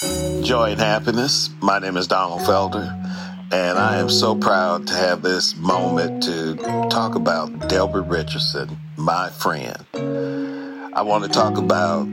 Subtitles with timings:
[0.00, 1.50] Joy and happiness.
[1.60, 2.88] My name is Donald Felder,
[3.52, 6.56] and I am so proud to have this moment to
[6.88, 9.76] talk about Delbert Richardson, my friend.
[9.94, 12.04] I want to talk about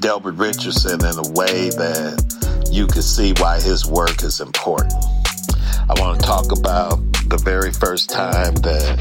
[0.00, 4.94] Delbert Richardson in a way that you can see why his work is important.
[4.94, 6.96] I want to talk about
[7.28, 8.96] the very first time that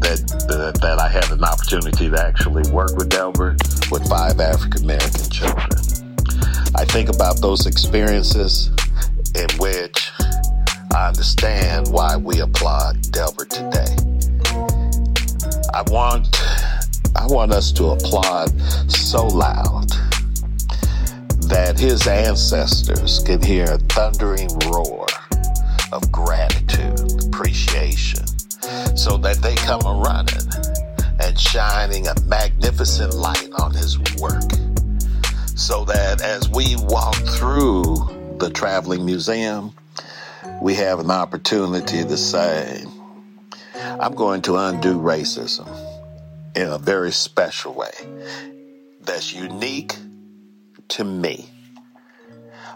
[0.00, 5.28] that that I had an opportunity to actually work with Delbert with five African American
[5.28, 5.87] children.
[6.88, 8.70] Think about those experiences
[9.34, 10.10] in which
[10.94, 13.94] I understand why we applaud Delbert today.
[15.74, 16.28] I want
[17.14, 18.50] I want us to applaud
[18.90, 19.90] so loud
[21.42, 25.06] that his ancestors can hear a thundering roar
[25.92, 28.26] of gratitude, appreciation,
[28.96, 30.48] so that they come a running
[31.20, 34.42] and shining a magnificent light on his work
[35.58, 39.74] so that as we walk through the traveling museum,
[40.62, 42.84] we have an opportunity to say,
[43.74, 45.68] I'm going to undo racism
[46.54, 47.90] in a very special way
[49.00, 49.96] that's unique
[50.90, 51.50] to me.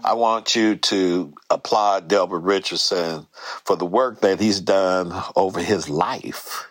[0.02, 3.28] I want you to applaud Delbert Richardson
[3.64, 6.66] for the work that he's done over his life,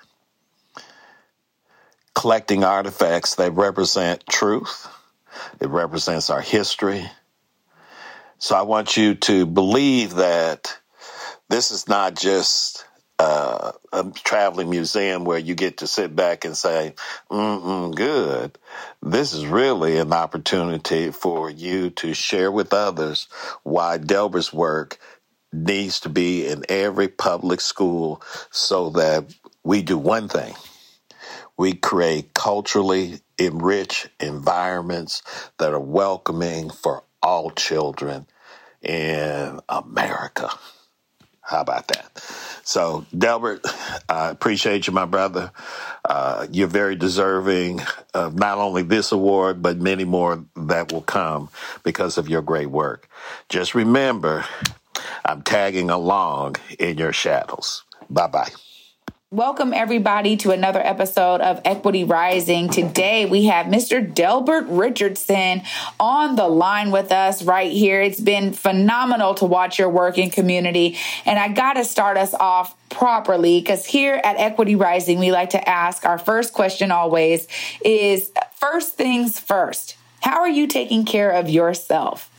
[2.14, 4.90] collecting artifacts that represent truth
[5.60, 7.10] it represents our history.
[8.38, 10.78] So I want you to believe that
[11.50, 12.86] this is not just
[13.20, 16.96] uh, a traveling museum where you get to sit back and say,
[17.30, 18.58] mm good.
[19.04, 23.28] This is really an opportunity for you to share with others
[23.64, 24.98] why Delbert's work
[25.54, 29.26] needs to be in every public school so that
[29.64, 30.56] we do one thing.
[31.62, 35.22] We create culturally enrich environments
[35.60, 38.26] that are welcoming for all children
[38.82, 40.50] in America.
[41.44, 42.18] How about that?
[42.64, 43.64] So, Delbert,
[44.10, 45.52] I appreciate you, my brother.
[46.04, 47.82] Uh, you're very deserving
[48.16, 51.50] of not only this award, but many more that will come
[51.84, 53.08] because of your great work.
[53.50, 54.46] Just remember,
[55.24, 57.84] I'm tagging along in your shadows.
[58.10, 58.50] Bye bye.
[59.34, 62.68] Welcome, everybody, to another episode of Equity Rising.
[62.68, 64.14] Today, we have Mr.
[64.14, 65.62] Delbert Richardson
[66.02, 68.02] on the line with us right here.
[68.02, 70.98] It's been phenomenal to watch your work in community.
[71.26, 75.52] And I got to start us off properly because here at Equity Rising, we like
[75.52, 77.48] to ask our first question always
[77.86, 79.96] is first things first.
[80.20, 82.31] How are you taking care of yourself?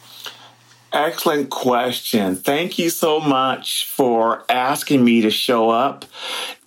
[0.92, 2.36] Excellent question.
[2.36, 6.04] Thank you so much for asking me to show up.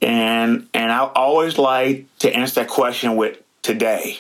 [0.02, 4.20] And and I always like to answer that question with today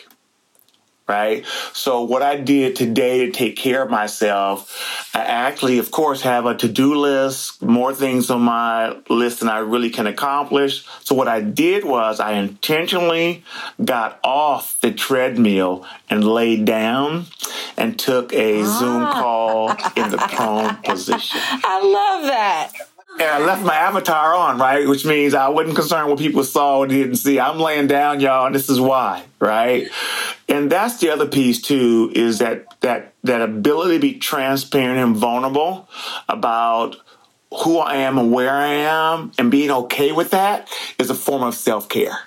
[1.07, 1.45] right?
[1.73, 6.45] So what I did today to take care of myself, I actually, of course, have
[6.45, 10.85] a to-do list, more things on my list than I really can accomplish.
[11.03, 13.43] So what I did was I intentionally
[13.83, 17.25] got off the treadmill and laid down
[17.77, 18.79] and took a ah.
[18.79, 21.39] Zoom call in the prone position.
[21.41, 22.73] I love that
[23.19, 24.87] and I left my avatar on, right?
[24.87, 27.39] Which means I wasn't concerned what people saw and didn't see.
[27.39, 29.87] I'm laying down, y'all, and this is why, right?
[30.49, 35.15] And that's the other piece too, is that that that ability to be transparent and
[35.15, 35.89] vulnerable
[36.27, 36.97] about
[37.63, 40.69] who I am and where I am and being okay with that
[40.99, 42.19] is a form of self care.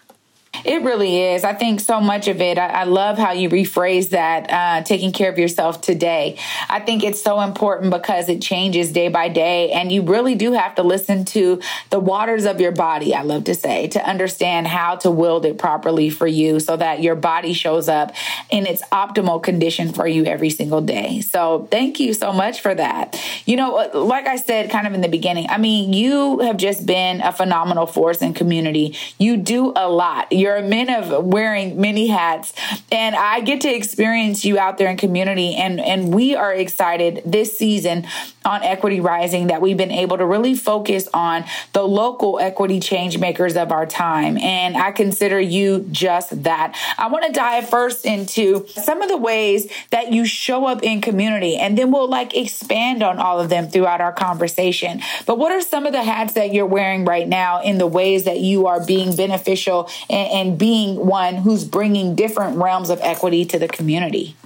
[0.64, 1.44] It really is.
[1.44, 2.58] I think so much of it.
[2.58, 6.36] I, I love how you rephrase that, uh, taking care of yourself today.
[6.69, 10.52] I think it's so important because it changes day by day, and you really do
[10.52, 11.60] have to listen to
[11.91, 15.58] the waters of your body, I love to say, to understand how to wield it
[15.58, 18.14] properly for you so that your body shows up
[18.50, 21.20] in its optimal condition for you every single day.
[21.20, 23.20] So, thank you so much for that.
[23.47, 26.56] You know, uh, like I said kind of in the beginning, I mean, you have
[26.56, 28.97] just been a phenomenal force in community.
[29.18, 30.32] You do a lot.
[30.32, 32.54] You're you're a man of wearing many hats,
[32.91, 35.54] and I get to experience you out there in community.
[35.54, 38.06] And and we are excited this season
[38.48, 43.18] on Equity Rising that we've been able to really focus on the local equity change
[43.18, 44.39] makers of our time.
[44.39, 46.77] And I consider you just that.
[46.97, 51.00] I want to dive first into some of the ways that you show up in
[51.00, 55.03] community, and then we'll like expand on all of them throughout our conversation.
[55.27, 58.24] But what are some of the hats that you're wearing right now in the ways
[58.24, 63.45] that you are being beneficial and, and being one who's bringing different realms of equity
[63.45, 64.36] to the community?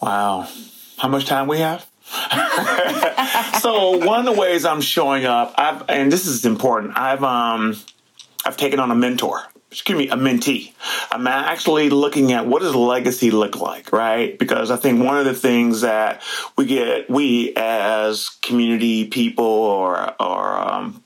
[0.00, 0.48] Wow.
[0.98, 1.86] How much time we have?
[3.60, 6.98] so one of the ways I'm showing up, I've and this is important.
[6.98, 7.76] I've um
[8.44, 9.42] I've taken on a mentor.
[9.70, 10.72] excuse me, a mentee.
[11.10, 14.38] I'm actually looking at what does legacy look like, right?
[14.38, 16.22] Because I think one of the things that
[16.56, 21.02] we get, we as community people or, or, um,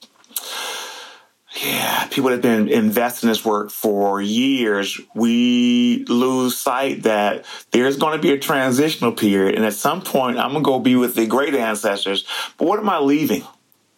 [1.63, 7.97] yeah, people have been investing in this work for years, we lose sight that there's
[7.97, 9.55] going to be a transitional period.
[9.55, 12.27] And at some point, I'm going to go be with the great ancestors.
[12.59, 13.43] But what am I leaving?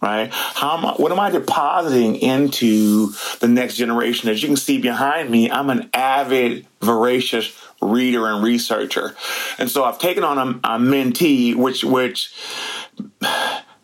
[0.01, 0.31] right?
[0.33, 4.29] How am I, what am I depositing into the next generation?
[4.29, 9.17] As you can see behind me, I'm an avid, voracious reader and researcher,
[9.59, 12.33] and so I've taken on a, a mentee, which which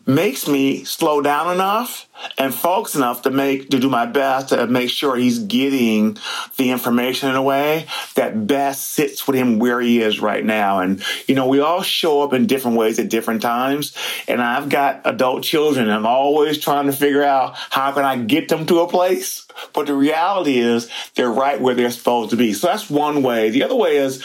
[0.05, 2.07] makes me slow down enough
[2.37, 6.17] and focus enough to make to do my best to make sure he's getting
[6.57, 7.85] the information in a way
[8.15, 10.79] that best sits with him where he is right now.
[10.79, 13.95] And you know, we all show up in different ways at different times.
[14.27, 15.89] And I've got adult children.
[15.89, 19.47] I'm always trying to figure out how can I get them to a place.
[19.73, 22.53] But the reality is they're right where they're supposed to be.
[22.53, 23.49] So that's one way.
[23.49, 24.23] The other way is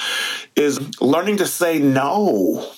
[0.57, 2.71] is learning to say no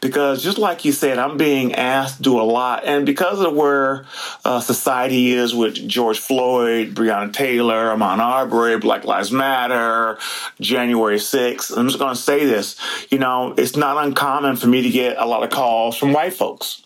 [0.00, 3.54] because just like you said, I'm being asked to do a lot, and because of
[3.54, 4.06] where
[4.44, 10.18] uh, society is with George Floyd, Breonna Taylor, Ahmaud Arbery, Black Lives Matter,
[10.60, 12.78] January 6th, I'm just going to say this.
[13.10, 16.34] You know, it's not uncommon for me to get a lot of calls from white
[16.34, 16.82] folks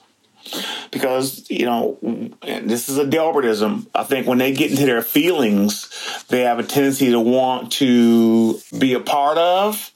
[0.90, 1.98] because you know
[2.42, 3.86] this is a Delbertism.
[3.94, 8.58] I think when they get into their feelings, they have a tendency to want to
[8.78, 9.92] be a part of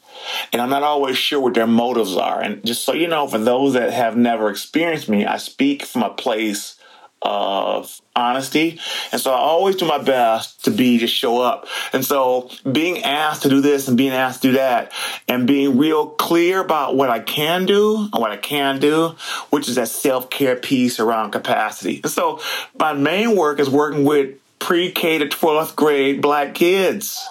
[0.52, 2.40] and I'm not always sure what their motives are.
[2.40, 6.02] And just so you know, for those that have never experienced me, I speak from
[6.02, 6.78] a place
[7.24, 8.78] of honesty.
[9.10, 11.66] And so I always do my best to be, to show up.
[11.92, 14.92] And so being asked to do this and being asked to do that
[15.26, 19.16] and being real clear about what I can do and what I can do,
[19.50, 22.00] which is that self care piece around capacity.
[22.04, 22.40] And so
[22.78, 27.26] my main work is working with pre K to 12th grade black kids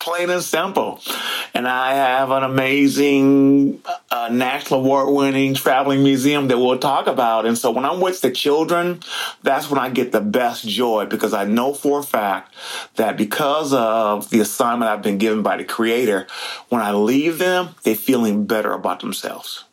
[0.00, 1.00] plain and simple.
[1.54, 7.46] And I have an amazing uh, national award winning traveling museum that we'll talk about.
[7.46, 9.00] And so when I'm with the children,
[9.42, 12.54] that's when I get the best joy because I know for a fact
[12.96, 16.26] that because of the assignment I've been given by the creator,
[16.70, 19.64] when I leave them, they're feeling better about themselves.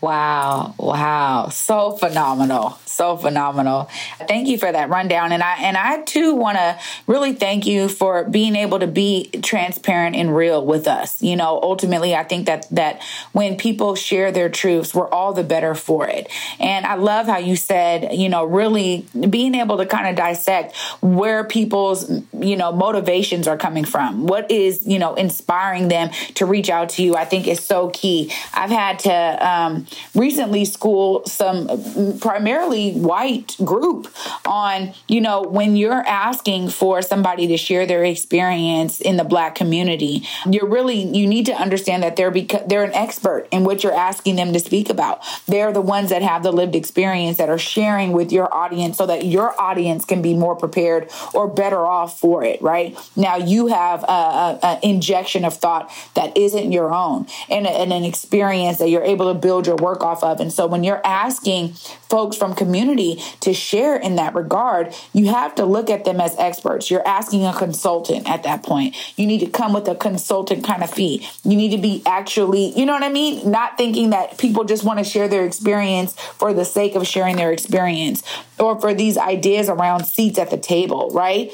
[0.00, 0.74] Wow.
[0.78, 1.48] Wow.
[1.48, 2.78] So phenomenal.
[3.00, 3.88] So phenomenal.
[4.28, 5.32] Thank you for that rundown.
[5.32, 9.30] And I and I too want to really thank you for being able to be
[9.42, 11.22] transparent and real with us.
[11.22, 13.00] You know, ultimately I think that that
[13.32, 16.30] when people share their truths, we're all the better for it.
[16.58, 20.76] And I love how you said, you know, really being able to kind of dissect
[21.00, 22.06] where people's,
[22.38, 24.26] you know, motivations are coming from.
[24.26, 27.88] What is, you know, inspiring them to reach out to you, I think is so
[27.94, 28.30] key.
[28.52, 34.08] I've had to um recently school some primarily white group
[34.46, 39.54] on, you know, when you're asking for somebody to share their experience in the black
[39.54, 43.82] community, you're really you need to understand that they're because they're an expert in what
[43.82, 45.22] you're asking them to speak about.
[45.46, 49.06] They're the ones that have the lived experience that are sharing with your audience so
[49.06, 52.96] that your audience can be more prepared or better off for it, right?
[53.16, 58.78] Now you have an injection of thought that isn't your own and, and an experience
[58.78, 60.40] that you're able to build your work off of.
[60.40, 61.74] And so when you're asking
[62.10, 66.36] folks from community to share in that regard, you have to look at them as
[66.38, 66.90] experts.
[66.90, 68.96] You're asking a consultant at that point.
[69.16, 71.26] You need to come with a consultant kind of fee.
[71.44, 73.50] You need to be actually, you know what I mean?
[73.50, 77.36] Not thinking that people just want to share their experience for the sake of sharing
[77.36, 78.22] their experience
[78.58, 81.52] or for these ideas around seats at the table, right?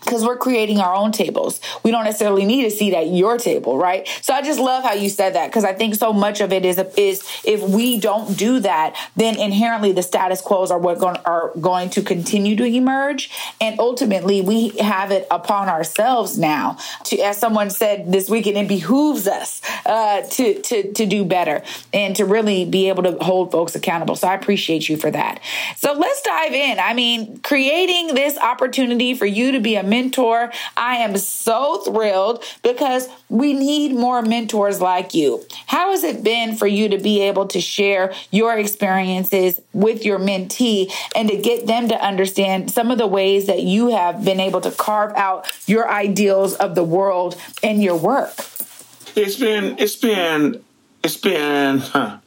[0.00, 1.60] Because we're creating our own tables.
[1.82, 4.08] We don't necessarily need a seat at your table, right?
[4.22, 6.64] So I just love how you said that because I think so much of it
[6.64, 11.16] is is if we don't do that, then inherently the status quos are what going,
[11.24, 13.30] are going to continue to emerge,
[13.60, 18.68] and ultimately we have it upon ourselves now to, as someone said this weekend, it
[18.68, 23.52] behooves us uh, to to to do better and to really be able to hold
[23.52, 24.16] folks accountable.
[24.16, 25.40] So I appreciate you for that.
[25.76, 26.78] So let's dive in.
[26.78, 30.52] I mean, creating this opportunity for you to be a mentor.
[30.76, 35.44] I am so thrilled because we need more mentors like you.
[35.66, 40.18] How has it been for you to be able to share your experiences with your
[40.18, 44.40] mentee and to get them to understand some of the ways that you have been
[44.40, 48.32] able to carve out your ideals of the world in your work?
[49.16, 50.64] It's been, it's been,
[51.02, 52.18] it's been, huh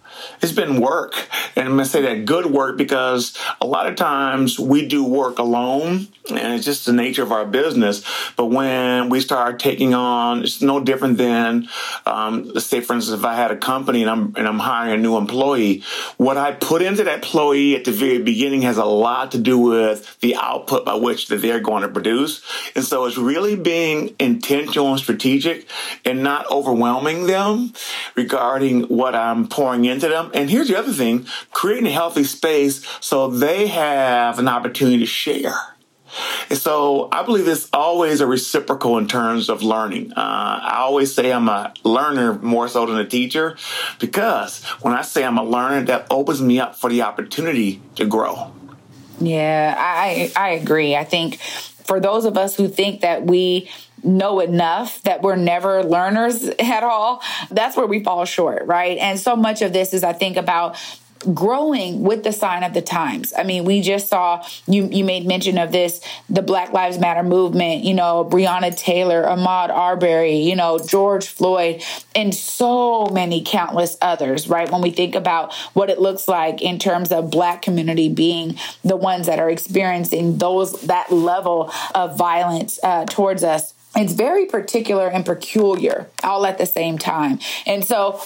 [0.42, 1.28] it's been work.
[1.56, 5.04] And I'm going to say that good work because a lot of times we do
[5.04, 8.04] work alone and it's just the nature of our business.
[8.36, 11.68] But when we start taking on, it's no different than,
[12.06, 14.94] um, let's say, for instance, if I had a company and I'm, and I'm hiring
[14.94, 15.84] a new employee,
[16.18, 19.58] what I put into that employee at the very beginning has a lot to do
[19.58, 22.42] with the output by which that they're going to produce.
[22.76, 25.68] And so it's really being intentional and strategic
[26.06, 27.74] and not overwhelming them
[28.16, 30.32] regarding what I'm pouring into them.
[30.34, 35.06] And here's the other thing, creating a healthy space so they have an opportunity to
[35.06, 35.56] share.
[36.50, 40.14] And so I believe it's always a reciprocal in terms of learning.
[40.14, 43.58] Uh, I always say I'm a learner more so than a teacher
[44.00, 48.06] because when I say I'm a learner, that opens me up for the opportunity to
[48.06, 48.54] grow.
[49.20, 50.96] Yeah, I I agree.
[50.96, 51.40] I think
[51.86, 53.70] for those of us who think that we
[54.04, 57.22] know enough that we're never learners at all,
[57.52, 58.98] that's where we fall short, right?
[58.98, 60.78] And so much of this is I think about
[61.34, 63.34] growing with the sign of the times.
[63.38, 67.24] I mean, we just saw you you made mention of this, the Black Lives Matter
[67.24, 71.84] movement, you know, Breonna Taylor, Ahmaud Arbery, you know, George Floyd,
[72.16, 74.72] and so many countless others, right?
[74.72, 78.98] When we think about what it looks like in terms of black community being the
[78.98, 85.08] ones that are experiencing those that level of violence uh, towards us it's very particular
[85.08, 87.40] and peculiar all at the same time.
[87.66, 88.22] And so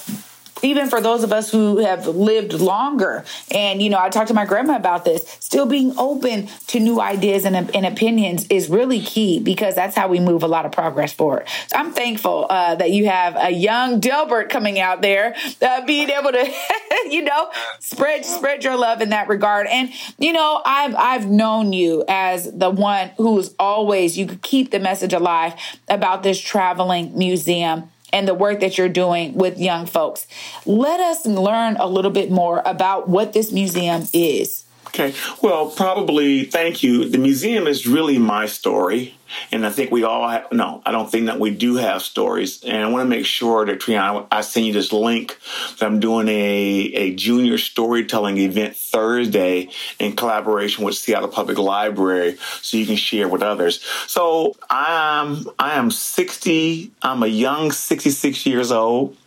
[0.62, 3.24] even for those of us who have lived longer.
[3.52, 5.38] And you know i talked to my grandma about this.
[5.40, 10.08] Still being open to new ideas and, and opinions is really key because that's how
[10.08, 11.48] we move a lot of progress forward.
[11.68, 16.10] So i'm thankful uh, that you have a young delbert coming out there uh, being
[16.10, 16.54] able to
[17.10, 17.50] you know
[17.80, 19.68] spread spread your love in that regard.
[19.68, 24.72] And you know i've i've known you as the one who's always you could keep
[24.72, 25.54] the message alive
[25.88, 30.28] about this traveling museum and the work that you're doing with young folks.
[30.66, 34.66] Let us learn a little bit more about what this museum is.
[34.88, 35.14] Okay.
[35.42, 37.10] Well, probably, thank you.
[37.10, 39.17] The museum is really my story.
[39.52, 42.64] And I think we all have, no, I don't think that we do have stories.
[42.64, 45.38] And I want to make sure that, Triana, I send you this link
[45.78, 49.70] that I'm doing a, a junior storytelling event Thursday
[50.00, 53.82] in collaboration with Seattle Public Library so you can share with others.
[54.08, 59.18] So I'm, I am 60, I'm a young 66 years old.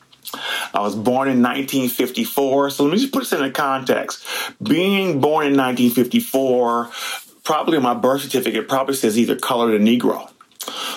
[0.72, 2.70] I was born in 1954.
[2.70, 4.24] So let me just put this in a context.
[4.62, 6.90] Being born in 1954,
[7.50, 10.30] probably on my birth certificate probably says either colored or Negro.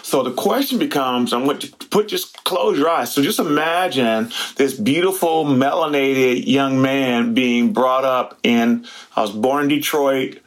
[0.03, 3.11] So the question becomes, I'm going to put just close your eyes.
[3.11, 8.85] So just imagine this beautiful melanated young man being brought up in.
[9.15, 10.41] I was born in Detroit.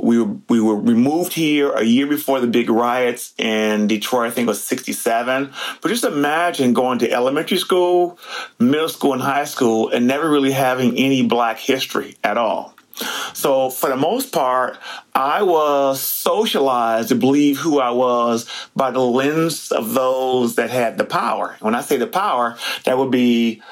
[0.00, 4.26] We were, we were removed here a year before the big riots in Detroit.
[4.26, 5.52] I think it was '67.
[5.80, 8.18] But just imagine going to elementary school,
[8.58, 12.74] middle school, and high school, and never really having any Black history at all.
[13.32, 14.78] So for the most part,
[15.14, 20.96] I was socialized to believe who I was by the lens of those that had
[20.96, 21.56] the power.
[21.60, 23.62] When I say the power, that would be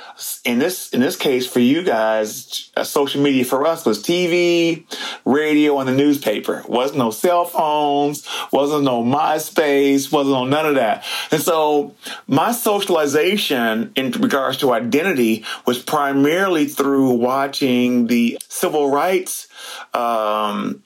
[0.45, 4.85] in this in this case for you guys, uh, social media for us was TV,
[5.25, 6.63] radio, and the newspaper.
[6.69, 11.05] Wasn't no cell phones, wasn't no MySpace, wasn't no none of that.
[11.31, 11.95] And so
[12.27, 19.49] my socialization in regards to identity was primarily through watching the civil rights
[19.95, 20.83] um,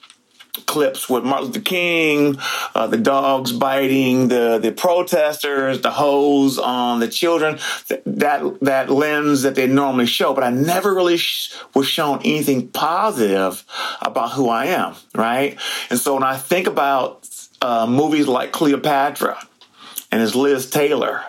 [0.65, 2.37] clips with Martin Luther King,
[2.73, 8.89] uh, the dogs biting the the protesters, the hose on the children, th- that that
[8.89, 10.33] lens that they normally show.
[10.33, 13.63] But I never really sh- was shown anything positive
[14.01, 15.57] about who I am, right?
[15.89, 17.27] And so when I think about
[17.61, 19.37] uh, movies like Cleopatra
[20.11, 21.23] and as Liz Taylor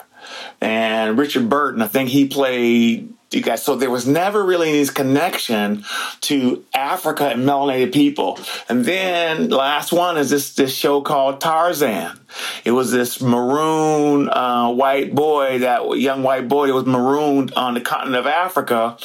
[0.61, 3.63] and Richard Burton, I think he played you guys.
[3.63, 5.83] So there was never really this connection
[6.21, 8.39] to Africa and melanated people.
[8.69, 12.19] And then last one is this this show called Tarzan.
[12.63, 17.73] It was this maroon uh, white boy, that young white boy that was marooned on
[17.73, 18.97] the continent of Africa,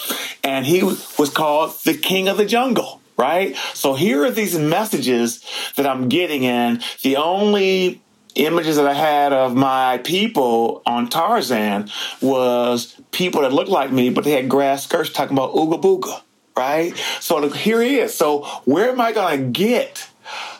[0.44, 3.00] and he was called the King of the Jungle.
[3.16, 3.54] Right?
[3.74, 5.44] So here are these messages
[5.76, 8.00] that I'm getting, and the only
[8.34, 14.10] images that I had of my people on Tarzan was people that looked like me,
[14.10, 16.22] but they had grass skirts talking about ooga booga,
[16.56, 16.96] right?
[17.20, 18.14] So here he is.
[18.14, 20.08] So where am I going to get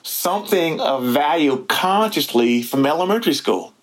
[0.02, 3.74] something of value consciously from elementary school?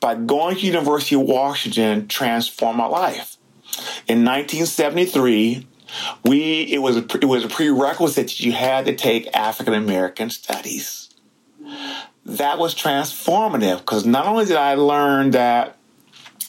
[0.00, 3.36] By going to University of Washington, transform my life.
[4.06, 5.66] In 1973,
[6.24, 10.30] we it was a, it was a prerequisite that you had to take African American
[10.30, 11.08] studies
[12.28, 15.77] that was transformative because not only did I learn that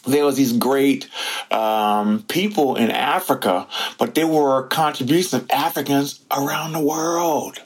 [0.10, 1.08] there was these great
[1.52, 7.62] um, people in Africa, but they were contributions of Africans around the world.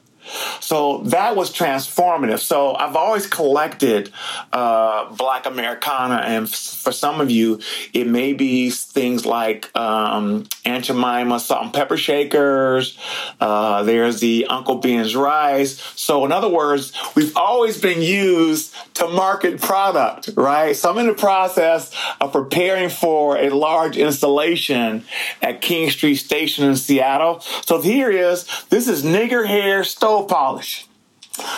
[0.59, 2.39] So that was transformative.
[2.39, 4.11] So I've always collected
[4.51, 7.59] uh, Black Americana, and f- for some of you,
[7.93, 12.97] it may be things like um, Aunt Jemima salt and pepper shakers.
[13.39, 15.79] Uh, there's the Uncle Ben's rice.
[15.95, 20.75] So in other words, we've always been used to market product, right?
[20.75, 25.05] So I'm in the process of preparing for a large installation
[25.41, 27.41] at King Street Station in Seattle.
[27.65, 29.83] So here is this is nigger hair
[30.21, 30.87] polish.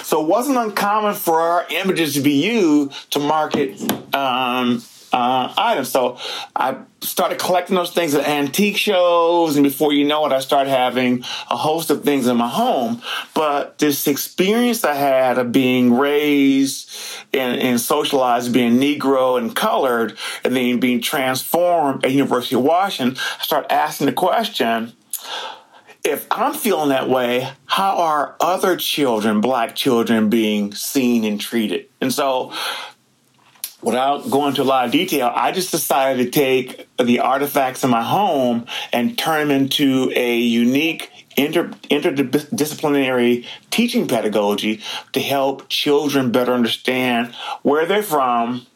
[0.04, 3.82] So it wasn't uncommon for our images to be used to market
[4.16, 4.82] um,
[5.12, 5.92] uh, items.
[5.92, 6.18] So
[6.56, 10.70] I started collecting those things at antique shows, and before you know it, I started
[10.70, 13.02] having a host of things in my home.
[13.34, 16.90] But this experience I had of being raised
[17.34, 23.18] and, and socialized, being Negro and colored, and then being transformed at University of Washington,
[23.40, 24.94] I started asking the question
[26.06, 31.88] if I'm feeling that way, how are other children, black children, being seen and treated?
[32.00, 32.54] And so
[33.82, 37.90] without going into a lot of detail, I just decided to take the artifacts in
[37.90, 44.82] my home and turn them into a unique inter- interdisciplinary teaching pedagogy
[45.14, 47.34] to help children better understand
[47.64, 48.68] where they're from,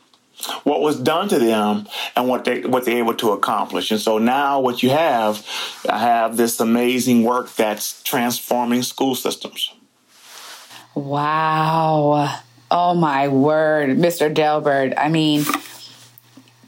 [0.63, 3.91] what was done to them, and what they what they're able to accomplish.
[3.91, 5.45] And so now, what you have,
[5.87, 9.73] I have this amazing work that's transforming school systems.
[10.95, 12.41] Wow.
[12.71, 14.33] Oh my word, Mr.
[14.33, 14.93] Delbert.
[14.95, 15.43] I mean,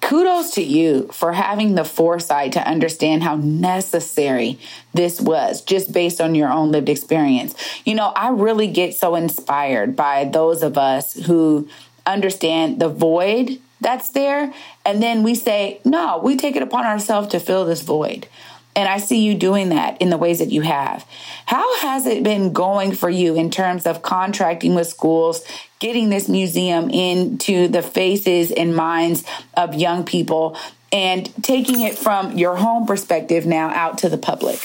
[0.01, 4.59] kudos to you for having the foresight to understand how necessary
[4.93, 7.55] this was just based on your own lived experience.
[7.85, 11.69] You know, I really get so inspired by those of us who
[12.05, 14.53] understand the void that's there.
[14.85, 18.27] And then we say, no, we take it upon ourselves to fill this void.
[18.73, 21.05] And I see you doing that in the ways that you have.
[21.45, 25.43] How has it been going for you in terms of contracting with schools,
[25.79, 30.55] getting this museum into the faces and minds of young people,
[30.93, 34.59] and taking it from your home perspective now out to the public?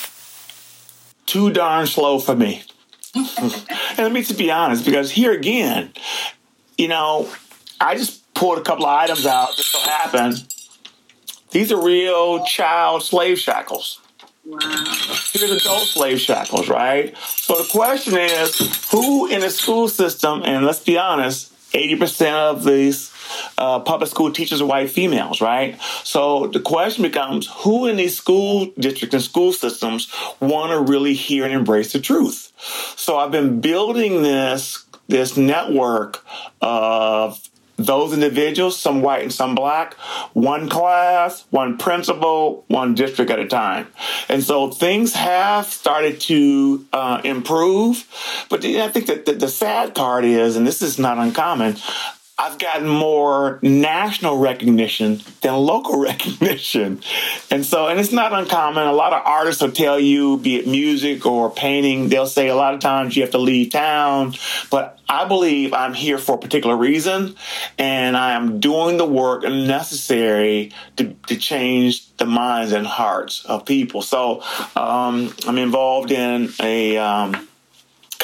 [1.24, 2.62] Too darn slow for me.
[3.16, 3.52] and
[3.98, 5.90] let me just be honest, because here again,
[6.78, 7.28] you know,
[7.80, 10.46] I just pulled a couple of items out just so happened
[11.56, 14.00] these are real child slave shackles.
[14.44, 14.58] Wow.
[15.32, 17.16] Here's adult slave shackles, right?
[17.16, 22.64] So the question is, who in the school system, and let's be honest, 80% of
[22.64, 23.12] these
[23.58, 25.80] uh, public school teachers are white females, right?
[26.04, 31.14] So the question becomes, who in these school districts and school systems want to really
[31.14, 32.52] hear and embrace the truth?
[32.96, 36.24] So I've been building this this network
[36.60, 37.40] of
[37.76, 39.94] those individuals, some white and some black,
[40.32, 43.86] one class, one principal, one district at a time.
[44.28, 48.06] And so things have started to uh, improve.
[48.48, 51.76] But I think that the, the sad part is, and this is not uncommon,
[52.38, 57.00] I've gotten more national recognition than local recognition.
[57.50, 58.86] And so, and it's not uncommon.
[58.86, 62.54] A lot of artists will tell you, be it music or painting, they'll say a
[62.54, 64.34] lot of times you have to leave town.
[64.70, 67.36] But I believe I'm here for a particular reason
[67.78, 73.64] and I am doing the work necessary to, to change the minds and hearts of
[73.64, 74.02] people.
[74.02, 74.42] So,
[74.76, 77.45] um, I'm involved in a, um,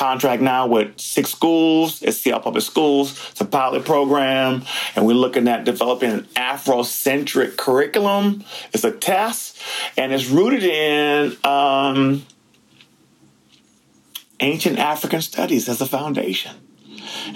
[0.02, 3.12] contract now with six schools at Seattle Public Schools.
[3.30, 4.64] It's a pilot program,
[4.96, 8.42] and we're looking at developing an Afrocentric curriculum.
[8.72, 9.58] It's a test,
[9.96, 12.26] and it's rooted in um,
[14.40, 16.56] ancient African studies as a foundation.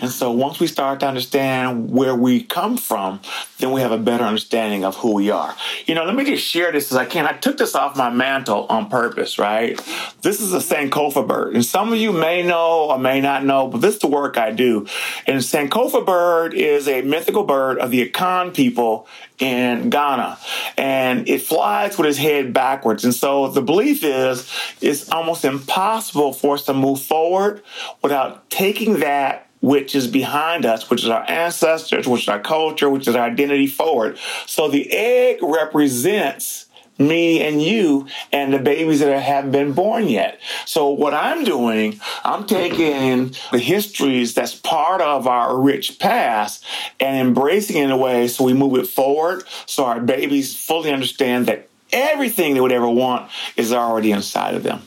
[0.00, 3.20] And so once we start to understand where we come from,
[3.58, 5.54] then we have a better understanding of who we are.
[5.86, 7.26] You know, let me just share this as I can.
[7.26, 9.80] I took this off my mantle on purpose, right?
[10.22, 11.54] This is a Sankofa bird.
[11.54, 14.36] And some of you may know or may not know, but this is the work
[14.36, 14.86] I do.
[15.26, 19.06] And Sankofa bird is a mythical bird of the Akan people
[19.38, 20.38] in Ghana.
[20.76, 23.04] And it flies with its head backwards.
[23.04, 27.62] And so the belief is it's almost impossible for us to move forward
[28.02, 32.88] without taking that which is behind us, which is our ancestors, which is our culture,
[32.88, 34.18] which is our identity forward.
[34.46, 36.65] So the egg represents
[36.98, 40.40] me and you and the babies that haven't been born yet.
[40.64, 46.64] So what I'm doing, I'm taking the histories that's part of our rich past
[47.00, 50.92] and embracing it in a way so we move it forward so our babies fully
[50.92, 54.82] understand that everything they would ever want is already inside of them.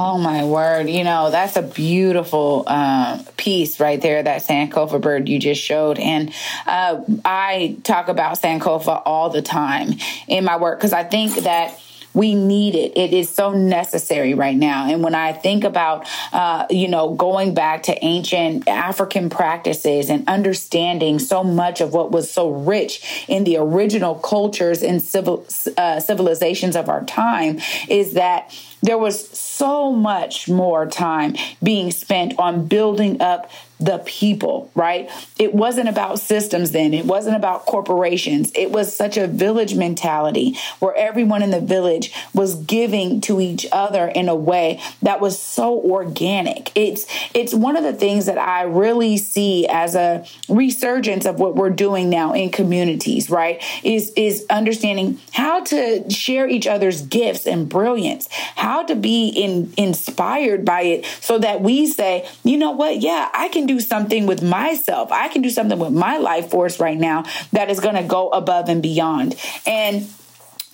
[0.00, 0.88] Oh my word!
[0.88, 4.22] You know that's a beautiful uh, piece right there.
[4.22, 6.32] That Sankofa bird you just showed, and
[6.68, 9.94] uh, I talk about Sankofa all the time
[10.28, 11.80] in my work because I think that
[12.14, 12.96] we need it.
[12.96, 14.86] It is so necessary right now.
[14.90, 20.26] And when I think about, uh, you know, going back to ancient African practices and
[20.28, 26.00] understanding so much of what was so rich in the original cultures and civil uh,
[26.00, 32.66] civilizations of our time, is that there was so much more time being spent on
[32.66, 35.10] building up the people, right?
[35.38, 36.92] It wasn't about systems then.
[36.92, 38.50] It wasn't about corporations.
[38.54, 43.66] It was such a village mentality where everyone in the village was giving to each
[43.70, 46.72] other in a way that was so organic.
[46.74, 51.54] It's it's one of the things that I really see as a resurgence of what
[51.54, 53.62] we're doing now in communities, right?
[53.84, 59.72] Is is understanding how to share each other's gifts and brilliance, how to be in,
[59.76, 63.00] inspired by it so that we say, you know what?
[63.00, 65.12] Yeah, I can do something with myself.
[65.12, 68.30] I can do something with my life force right now that is going to go
[68.30, 69.36] above and beyond.
[69.64, 70.08] And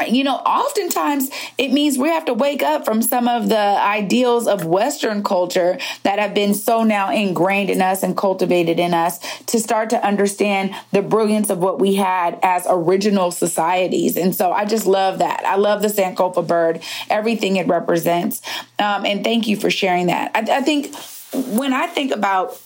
[0.08, 4.48] you know, oftentimes it means we have to wake up from some of the ideals
[4.48, 9.20] of Western culture that have been so now ingrained in us and cultivated in us
[9.44, 14.16] to start to understand the brilliance of what we had as original societies.
[14.16, 15.44] And so I just love that.
[15.46, 18.42] I love the Sankofa bird, everything it represents.
[18.80, 20.32] Um, and thank you for sharing that.
[20.34, 20.94] I, I think
[21.32, 22.60] when I think about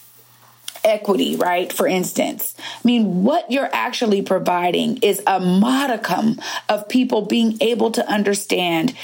[0.88, 1.72] equity, right?
[1.72, 7.90] For instance, I mean, what you're actually providing is a modicum of people being able
[7.92, 8.94] to understand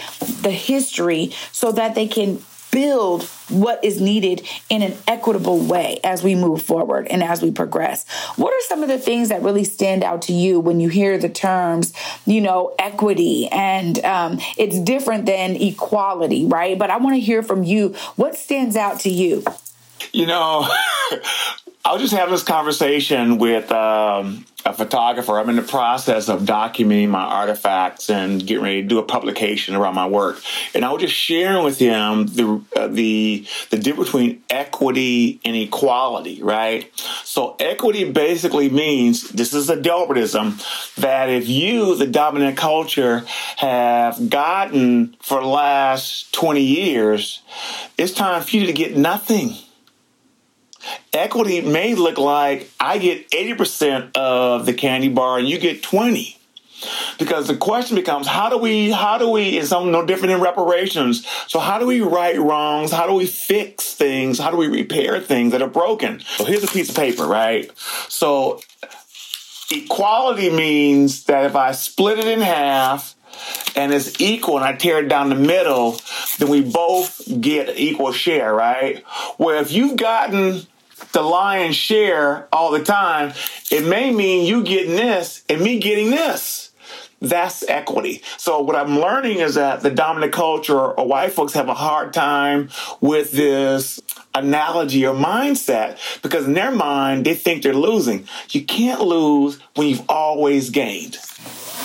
[0.43, 2.43] the history so that they can
[2.75, 7.53] build what is needed in an equitable way as we move forward and as we
[7.53, 8.05] progress.
[8.35, 11.17] What are some of the things that really stand out to you when you hear
[11.17, 11.93] the terms,
[12.27, 13.47] you know, equity?
[13.47, 16.77] And um, it's different than equality, right?
[16.77, 17.91] But I want to hear from you.
[18.17, 19.45] What stands out to you?
[20.13, 20.69] You know,
[21.87, 25.39] I was just having this conversation with um, a photographer.
[25.39, 29.75] I'm in the process of documenting my artifacts and getting ready to do a publication
[29.75, 30.41] around my work.
[30.75, 35.55] And I was just sharing with him the uh, the the difference between equity and
[35.55, 36.91] equality, right?
[37.23, 43.25] So equity basically means this is a Delbertism that if you, the dominant culture,
[43.59, 47.43] have gotten for the last 20 years,
[47.99, 49.55] it's time for you to get nothing
[51.13, 56.39] Equity may look like I get 80% of the candy bar and you get 20
[57.19, 61.27] because the question becomes how do we how do we it's no different than reparations.
[61.47, 62.93] So how do we right wrongs?
[62.93, 64.39] How do we fix things?
[64.39, 66.21] How do we repair things that are broken?
[66.21, 67.71] So here's a piece of paper right?
[68.09, 68.61] So
[69.71, 73.15] equality means that if i split it in half
[73.75, 75.99] and it's equal and I tear it down the middle,
[76.39, 79.03] then we both get equal share, right?
[79.37, 80.67] Where if you've gotten
[81.15, 83.33] the lion's share all the time,
[83.71, 86.73] it may mean you getting this and me getting this.
[87.21, 88.23] That's equity.
[88.37, 92.13] So what I'm learning is that the dominant culture or white folks have a hard
[92.13, 92.69] time
[93.01, 93.99] with this
[94.35, 98.29] analogy or mindset because in their mind they think they're losing.
[98.51, 101.19] You can't lose when you've always gained.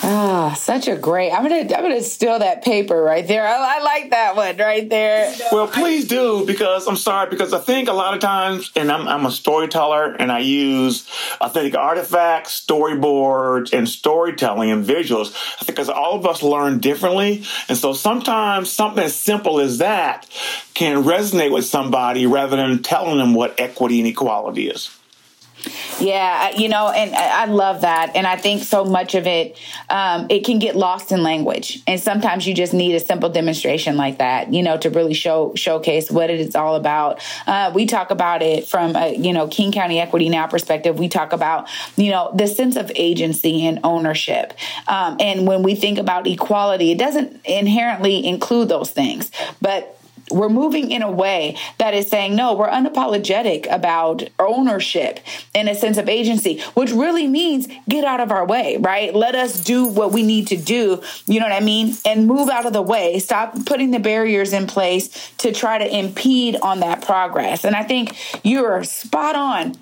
[0.02, 1.30] Ah, such a great.
[1.30, 3.46] I'm gonna I'm gonna steal that paper right there.
[3.46, 5.34] I, I, like that one right there.
[5.52, 9.06] Well, please do because I'm sorry because I think a lot of times, and I'm
[9.06, 11.08] I'm a storyteller and I use
[11.40, 15.34] authentic artifacts, storyboards, and storytelling and visuals.
[15.66, 20.26] Because all of us learn differently, and so sometimes something as simple as that
[20.74, 24.90] can resonate with somebody rather than telling them what equity and equality is.
[26.00, 28.12] Yeah, you know, and I love that.
[28.14, 29.58] And I think so much of it,
[29.90, 31.82] um, it can get lost in language.
[31.86, 35.52] And sometimes you just need a simple demonstration like that, you know, to really show
[35.54, 37.20] showcase what it is all about.
[37.46, 40.98] Uh, we talk about it from a, you know, King County Equity Now perspective.
[40.98, 44.54] We talk about, you know, the sense of agency and ownership.
[44.88, 49.30] Um, and when we think about equality, it doesn't inherently include those things.
[49.60, 49.99] But
[50.30, 55.20] we're moving in a way that is saying, no, we're unapologetic about ownership
[55.54, 59.14] and a sense of agency, which really means get out of our way, right?
[59.14, 61.96] Let us do what we need to do, you know what I mean?
[62.04, 63.18] And move out of the way.
[63.18, 67.64] Stop putting the barriers in place to try to impede on that progress.
[67.64, 69.74] And I think you're spot on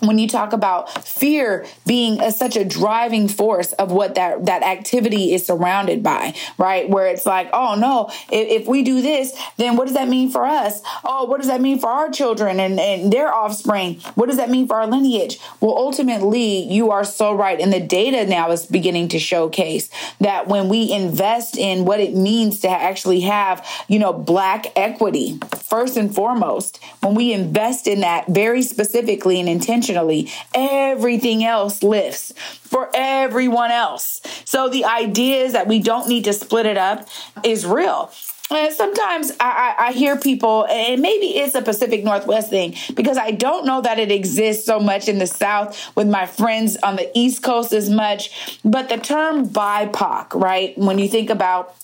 [0.00, 4.62] when you talk about fear being a, such a driving force of what that that
[4.62, 6.88] activity is surrounded by right?
[6.88, 10.30] Where it's like oh no if, if, we do this then what does that mean
[10.30, 10.82] for us?
[11.04, 13.94] Oh what does that mean for our children and, and their offspring?
[14.14, 15.38] What does that mean for our lineage?
[15.60, 17.60] Well ultimately you are so right.
[17.60, 22.14] And the data now is beginning to showcase that when we invest in what it
[22.14, 28.00] means to actually have you know black equity first and foremost when we invest in
[28.00, 34.20] that very specifically and intentionally intentionally, everything else lifts for everyone else.
[34.44, 37.08] So the idea is that we don't need to split it up
[37.44, 38.10] is real.
[38.50, 43.30] And sometimes I, I, hear people, and maybe it's a Pacific Northwest thing because I
[43.30, 47.10] don't know that it exists so much in the South with my friends on the
[47.12, 48.58] East Coast as much.
[48.64, 50.76] But the term BIPOC, right?
[50.78, 51.74] When you think about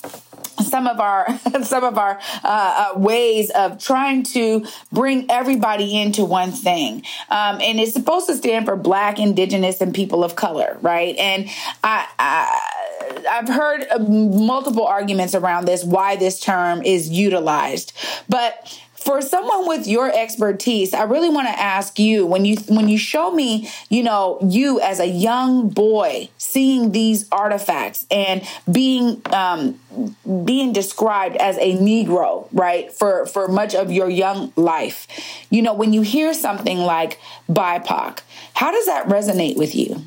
[0.62, 1.26] some of our
[1.62, 7.60] some of our uh, uh, ways of trying to bring everybody into one thing um,
[7.60, 11.48] and it's supposed to stand for black indigenous and people of color right and
[11.82, 12.60] i, I
[13.30, 17.92] I've heard uh, multiple arguments around this, why this term is utilized.
[18.28, 22.88] But for someone with your expertise, I really want to ask you when you when
[22.88, 29.20] you show me, you know, you as a young boy seeing these artifacts and being
[29.26, 29.78] um,
[30.46, 32.90] being described as a Negro, right?
[32.90, 35.06] For for much of your young life,
[35.50, 38.20] you know, when you hear something like BIPOC,
[38.54, 40.02] how does that resonate with you?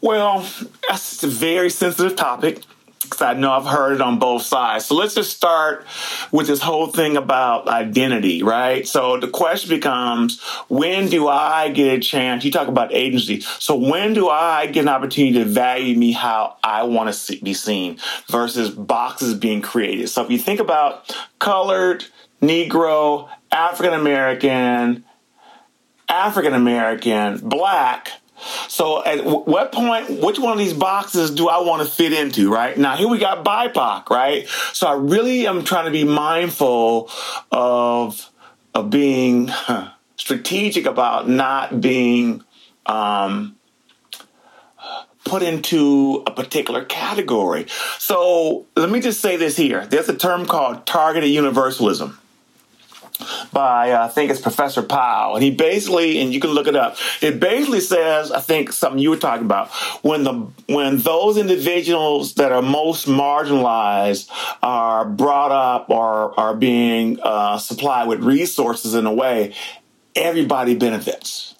[0.00, 0.48] Well,
[0.88, 2.62] that's a very sensitive topic
[3.06, 4.86] because I know I've heard it on both sides.
[4.86, 5.86] So let's just start
[6.30, 8.86] with this whole thing about identity, right?
[8.86, 12.44] So the question becomes when do I get a chance?
[12.44, 13.40] You talk about agency.
[13.40, 17.54] So when do I get an opportunity to value me how I want to be
[17.54, 20.08] seen versus boxes being created?
[20.08, 22.04] So if you think about colored,
[22.42, 25.04] Negro, African American,
[26.08, 28.12] African American, black,
[28.68, 32.52] so at what point, which one of these boxes do I want to fit into,
[32.52, 32.76] right?
[32.76, 34.46] Now here we got BIPOC, right?
[34.72, 37.10] So I really am trying to be mindful
[37.50, 38.30] of,
[38.74, 39.50] of being
[40.16, 42.44] strategic about not being,
[42.84, 43.56] um,
[45.24, 47.66] put into a particular category.
[47.98, 49.84] So let me just say this here.
[49.84, 52.16] There's a term called targeted universalism
[53.52, 56.76] by uh, I think it's Professor Powell, and he basically, and you can look it
[56.76, 56.96] up.
[57.20, 59.70] It basically says, I think something you were talking about
[60.02, 60.32] when the
[60.68, 64.28] when those individuals that are most marginalized
[64.62, 69.54] are brought up or are being uh, supplied with resources in a way,
[70.14, 71.54] everybody benefits.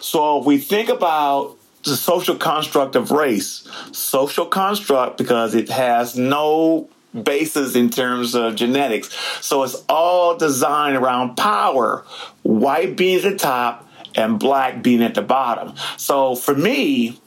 [0.00, 6.16] So if we think about the social construct of race, social construct because it has
[6.16, 6.88] no
[7.22, 9.10] basis in terms of genetics.
[9.44, 12.04] So it's all designed around power,
[12.42, 15.74] white being at the top and black being at the bottom.
[15.96, 17.20] So for me,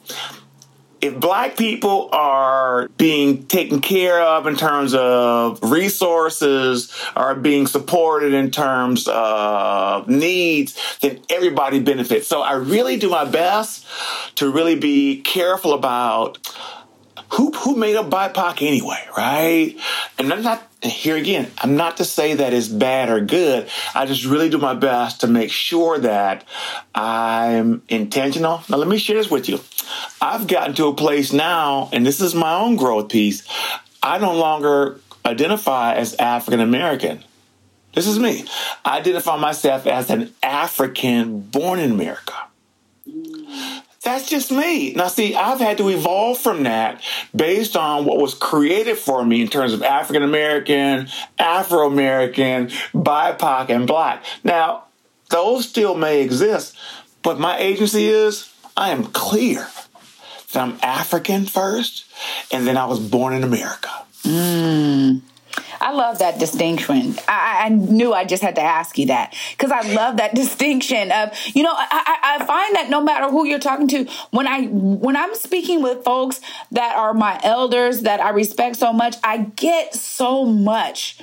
[1.01, 8.33] if black people are being taken care of in terms of resources, are being supported
[8.33, 12.27] in terms of needs, then everybody benefits.
[12.27, 13.85] So I really do my best
[14.35, 16.37] to really be careful about
[17.33, 19.75] who who made up BIPOC anyway, right?
[20.17, 21.49] And I'm not here again.
[21.57, 23.69] I'm not to say that it's bad or good.
[23.95, 26.45] I just really do my best to make sure that
[26.93, 28.63] I'm intentional.
[28.69, 29.59] Now, let me share this with you.
[30.19, 33.47] I've gotten to a place now, and this is my own growth piece.
[34.03, 37.23] I no longer identify as African American.
[37.93, 38.45] This is me.
[38.83, 42.33] I identify myself as an African born in America.
[44.03, 44.93] That's just me.
[44.93, 47.03] Now, see, I've had to evolve from that
[47.35, 53.69] based on what was created for me in terms of African American, Afro American, BIPOC,
[53.69, 54.25] and Black.
[54.43, 54.85] Now,
[55.29, 56.75] those still may exist,
[57.21, 59.67] but my agency is I am clear
[60.51, 62.05] that I'm African first,
[62.51, 63.91] and then I was born in America.
[64.23, 65.21] Mm.
[65.79, 67.15] I love that distinction.
[67.27, 71.11] I, I knew I just had to ask you that because I love that distinction
[71.11, 74.65] of you know I, I find that no matter who you're talking to when I
[74.65, 76.39] when I'm speaking with folks
[76.71, 81.19] that are my elders that I respect so much I get so much.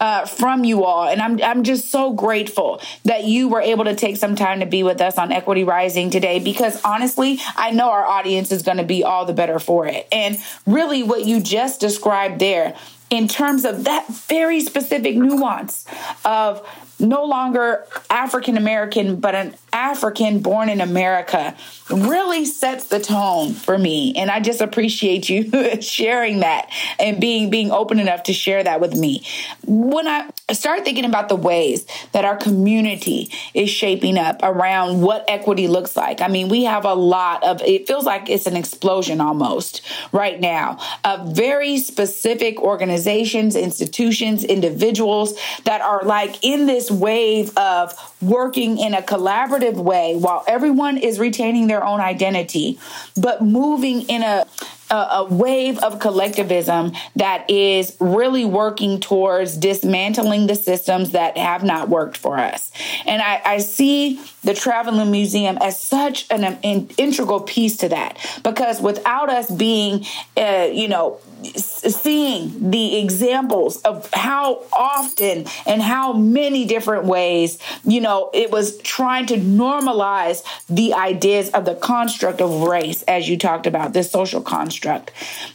[0.00, 1.06] Uh, from you all.
[1.06, 4.66] And I'm I'm just so grateful that you were able to take some time to
[4.66, 8.78] be with us on Equity Rising today because honestly, I know our audience is going
[8.78, 10.08] to be all the better for it.
[10.10, 12.74] And really what you just described there
[13.12, 15.84] in terms of that very specific nuance
[16.24, 16.66] of
[16.98, 21.56] no longer African American, but an African born in America
[21.90, 24.14] really sets the tone for me.
[24.16, 25.50] And I just appreciate you
[25.80, 29.26] sharing that and being being open enough to share that with me.
[29.66, 35.24] When I start thinking about the ways that our community is shaping up around what
[35.28, 36.20] equity looks like.
[36.20, 40.40] I mean, we have a lot of it feels like it's an explosion almost right
[40.40, 48.78] now of very specific organizations, institutions, individuals that are like in this wave of working
[48.78, 52.78] in a collaborative way while everyone is retaining their own identity,
[53.16, 54.46] but moving in a
[54.92, 61.88] a, wave of collectivism that is really working towards dismantling the systems that have not
[61.88, 62.70] worked for us.
[63.06, 68.18] And I, I see the Traveling Museum as such an, an, integral piece to that
[68.42, 70.04] because without us being,
[70.36, 71.20] uh, you know,
[71.54, 78.78] seeing the examples of how often and how many different ways, you know, it was
[78.78, 84.10] trying to normalize the ideas of the construct of race, as you talked about, this
[84.10, 85.10] social construct.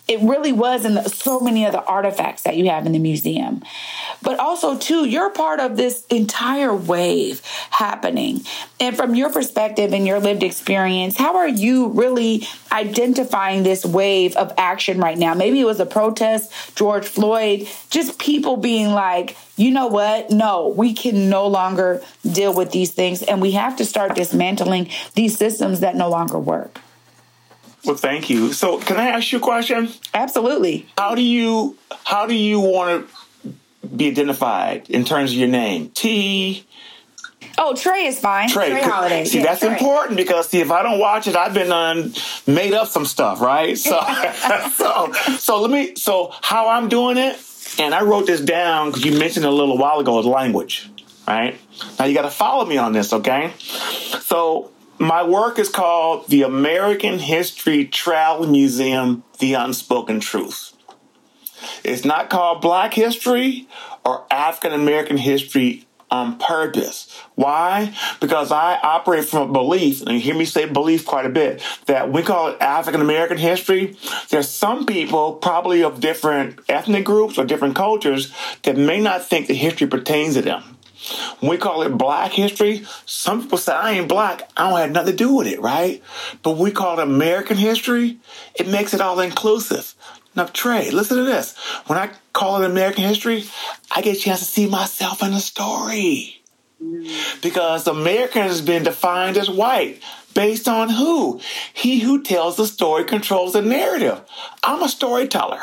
[0.08, 3.00] It really was in the, so many of the artifacts that you have in the
[3.00, 3.64] museum.
[4.22, 7.42] But also, too, you're part of this entire wave
[7.72, 8.42] happening.
[8.80, 14.36] And from your perspective and your lived experience, how are you really identifying this wave
[14.36, 15.34] of action right now?
[15.34, 20.30] Maybe it was a protest, George Floyd, just people being like, you know what?
[20.30, 24.90] No, we can no longer deal with these things and we have to start dismantling
[25.16, 26.80] these systems that no longer work.
[27.84, 28.54] Well, thank you.
[28.54, 29.90] So, can I ask you a question?
[30.14, 30.88] Absolutely.
[30.98, 33.10] How do you how do you want
[33.44, 33.54] to
[33.88, 35.90] be identified in terms of your name?
[35.92, 36.66] T
[37.60, 38.50] Oh, Trey is fine.
[38.50, 39.26] Trey, Trey Holiday.
[39.26, 39.74] See, yeah, that's Trey.
[39.74, 42.14] important because see, if I don't watch it, I've been um,
[42.46, 43.78] made up some stuff, right?
[43.78, 44.00] So,
[44.76, 45.96] so, so let me.
[45.96, 47.36] So, how I'm doing it,
[47.80, 50.90] and I wrote this down because you mentioned a little while ago, is language,
[51.28, 51.60] right?
[52.00, 53.54] Now you got to follow me on this, okay?
[53.60, 60.74] So, my work is called the American History Travel Museum: The Unspoken Truth.
[61.84, 63.68] It's not called Black History
[64.04, 67.14] or African American History on purpose.
[67.36, 67.94] Why?
[68.20, 71.62] Because I operate from a belief, and you hear me say belief quite a bit,
[71.86, 73.98] that we call it African American history.
[74.30, 79.48] There's some people, probably of different ethnic groups or different cultures, that may not think
[79.48, 80.78] the history pertains to them.
[81.40, 84.50] When we call it black history, some people say, I ain't black.
[84.58, 86.04] I don't have nothing to do with it, right?
[86.42, 88.18] But we call it American history,
[88.56, 89.94] it makes it all inclusive.
[90.38, 91.58] Now, Trey, listen to this.
[91.88, 93.46] When I call it American history,
[93.90, 96.44] I get a chance to see myself in the story.
[96.80, 97.42] Mm.
[97.42, 100.00] Because American has been defined as white.
[100.36, 101.42] Based on who?
[101.74, 104.22] He who tells the story controls the narrative.
[104.64, 105.60] I'm a storyteller.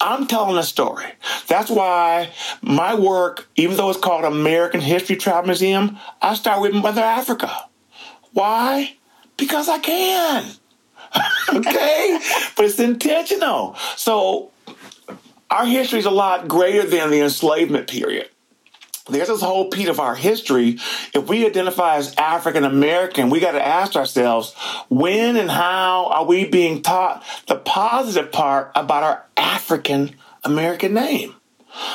[0.00, 1.12] I'm telling a story.
[1.46, 6.74] That's why my work, even though it's called American History Travel Museum, I start with
[6.74, 7.68] Mother Africa.
[8.32, 8.96] Why?
[9.36, 10.44] Because I can.
[11.48, 12.20] okay?
[12.56, 13.76] but it's intentional.
[13.96, 14.50] So
[15.50, 18.28] our history is a lot greater than the enslavement period.
[19.08, 20.78] There's this whole piece of our history.
[21.14, 24.54] If we identify as African American, we got to ask ourselves
[24.90, 31.34] when and how are we being taught the positive part about our African American name?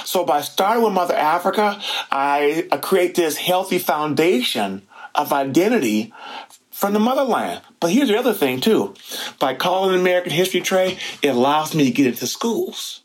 [0.06, 1.80] So by starting with Mother Africa,
[2.12, 6.14] I create this healthy foundation of identity
[6.72, 7.62] from the motherland.
[7.84, 8.94] But here's the other thing too.
[9.40, 13.02] By calling American History Trey, it allows me to get into schools.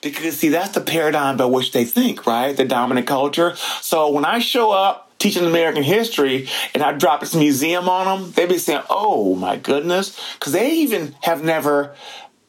[0.00, 2.56] Because see, that's the paradigm by which they think, right?
[2.56, 3.54] The dominant culture.
[3.82, 8.32] So when I show up teaching American history and I drop this museum on them,
[8.32, 10.18] they'd be saying, oh my goodness.
[10.32, 11.94] Because they even have never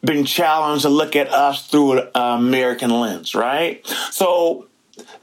[0.01, 3.85] been challenged to look at us through an American lens, right?
[4.11, 4.67] So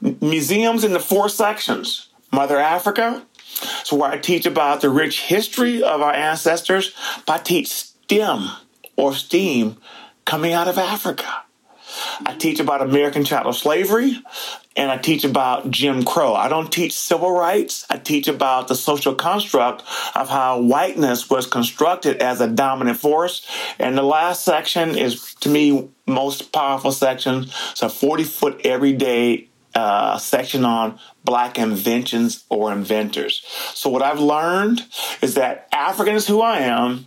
[0.03, 3.25] museums in the four sections, Mother Africa,
[3.85, 6.95] so where I teach about the rich history of our ancestors,
[7.27, 8.51] but I teach STEM
[8.97, 9.77] or STEAM
[10.25, 11.45] coming out of Africa.
[12.25, 14.23] I teach about American chattel slavery
[14.77, 16.35] and I teach about Jim Crow.
[16.35, 17.85] I don't teach civil rights.
[17.91, 19.83] I teach about the social construct
[20.15, 23.47] of how whiteness was constructed as a dominant force.
[23.79, 27.47] And the last section is, to me, most powerful section.
[27.71, 33.43] It's a 40 foot everyday uh, section on black inventions or inventors.
[33.75, 34.85] So what I've learned
[35.23, 37.07] is that African is who I am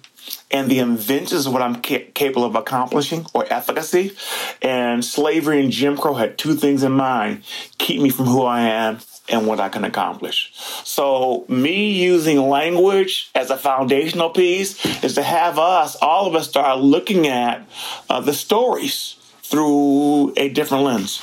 [0.50, 4.16] and the inventions of what I'm ca- capable of accomplishing or efficacy.
[4.62, 7.44] And slavery and Jim Crow had two things in mind
[7.78, 10.52] keep me from who I am and what I can accomplish.
[10.84, 16.50] So, me using language as a foundational piece is to have us, all of us,
[16.50, 17.68] start looking at
[18.10, 21.22] uh, the stories through a different lens.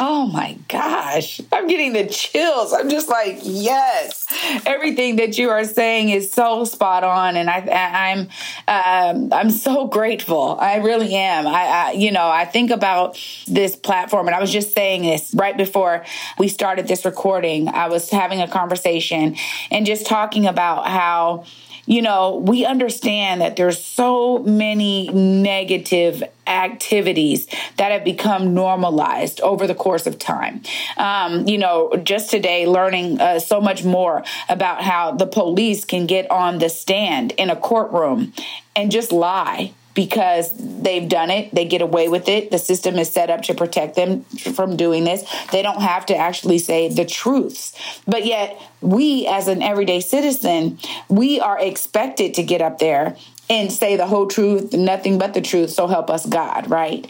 [0.00, 2.72] Oh my gosh, I'm getting the chills.
[2.72, 4.26] I'm just like, yes,
[4.64, 8.28] everything that you are saying is so spot on, and I, am
[8.68, 10.56] I'm, um, I'm so grateful.
[10.60, 11.48] I really am.
[11.48, 15.34] I, I, you know, I think about this platform, and I was just saying this
[15.34, 16.04] right before
[16.38, 17.68] we started this recording.
[17.68, 19.36] I was having a conversation
[19.70, 21.44] and just talking about how
[21.88, 27.46] you know, we understand that there's so many negative activities
[27.78, 30.62] that have become normalized over the course of time.
[30.98, 36.06] Um, you know, just today, learning uh, so much more about how the police can
[36.06, 38.34] get on the stand in a courtroom
[38.76, 41.52] and just lie because they've done it.
[41.52, 42.52] They get away with it.
[42.52, 45.28] The system is set up to protect them from doing this.
[45.50, 47.72] They don't have to actually say the truths.
[48.06, 50.78] But yet, we as an everyday citizen,
[51.08, 53.16] we are expected to get up there
[53.50, 57.04] and say the whole truth, nothing but the truth, so help us God, right?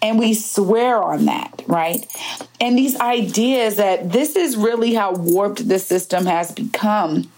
[0.00, 2.06] And we swear on that, right?
[2.58, 7.30] And these ideas that this is really how warped the system has become.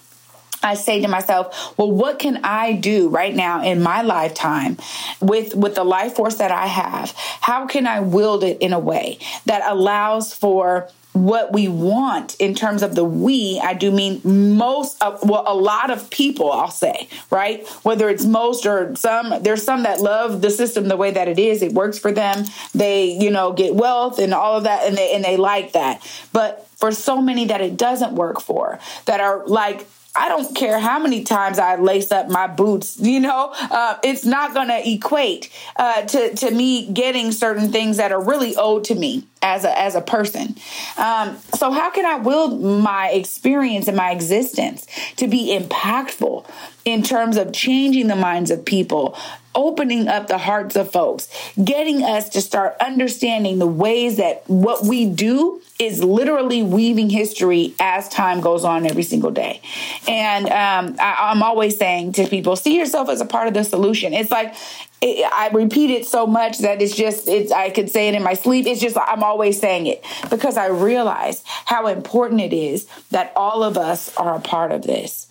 [0.62, 4.78] I say to myself, well, what can I do right now in my lifetime
[5.20, 7.12] with, with the life force that I have?
[7.40, 12.54] How can I wield it in a way that allows for what we want in
[12.54, 14.22] terms of the we, I do mean
[14.56, 17.66] most of, well, a lot of people, I'll say, right?
[17.82, 21.38] Whether it's most or some, there's some that love the system the way that it
[21.38, 21.62] is.
[21.62, 22.46] It works for them.
[22.74, 26.02] They, you know, get wealth and all of that and they, and they like that.
[26.32, 30.78] But for so many that it doesn't work for, that are like, I don't care
[30.78, 34.90] how many times I lace up my boots, you know, uh, it's not going to
[34.90, 39.64] equate uh, to to me getting certain things that are really owed to me as
[39.64, 40.56] a as a person.
[40.98, 44.86] Um, so how can I wield my experience and my existence
[45.16, 46.46] to be impactful
[46.84, 49.16] in terms of changing the minds of people,
[49.54, 51.28] opening up the hearts of folks,
[51.62, 57.74] getting us to start understanding the ways that what we do is literally weaving history
[57.80, 59.60] as time goes on every single day.
[60.06, 63.64] And um, I, I'm always saying to people, see yourself as a part of the
[63.64, 64.12] solution.
[64.12, 64.54] It's like
[65.02, 68.34] I repeat it so much that it's just it's I could say it in my
[68.34, 68.66] sleep.
[68.66, 73.64] It's just I'm always saying it because I realize how important it is that all
[73.64, 75.26] of us are a part of this.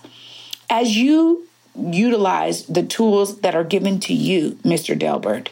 [0.69, 4.97] As you utilize the tools that are given to you, Mr.
[4.97, 5.49] Delbert,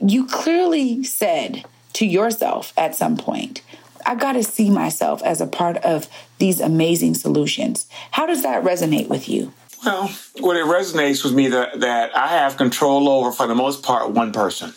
[0.00, 3.62] you clearly said to yourself at some point,
[4.06, 7.86] I got to see myself as a part of these amazing solutions.
[8.12, 9.52] How does that resonate with you?
[9.84, 13.82] Well, what it resonates with me that, that I have control over, for the most
[13.82, 14.72] part, one person.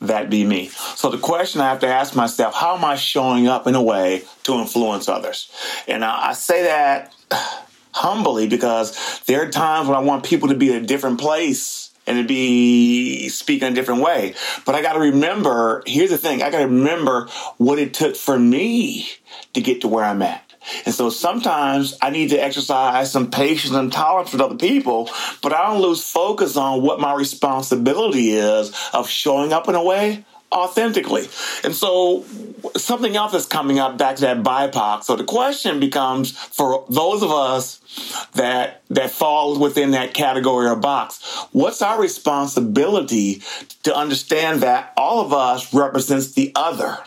[0.00, 0.68] That be me.
[0.68, 3.82] So the question I have to ask myself, how am I showing up in a
[3.82, 5.50] way to influence others?
[5.88, 7.14] And I, I say that
[7.92, 11.90] humbly because there are times when I want people to be in a different place
[12.06, 14.34] and to be speaking a different way.
[14.66, 18.16] But I got to remember, here's the thing, I got to remember what it took
[18.16, 19.08] for me
[19.52, 20.44] to get to where I'm at.
[20.84, 25.08] And so sometimes I need to exercise some patience and tolerance with other people,
[25.42, 29.82] but I don't lose focus on what my responsibility is of showing up in a
[29.82, 31.28] way authentically.
[31.64, 32.24] And so
[32.76, 35.04] something else is coming up back to that BIPOC.
[35.04, 37.80] So the question becomes for those of us
[38.34, 41.22] that that fall within that category or box,
[41.52, 43.42] what's our responsibility
[43.84, 46.98] to understand that all of us represents the other?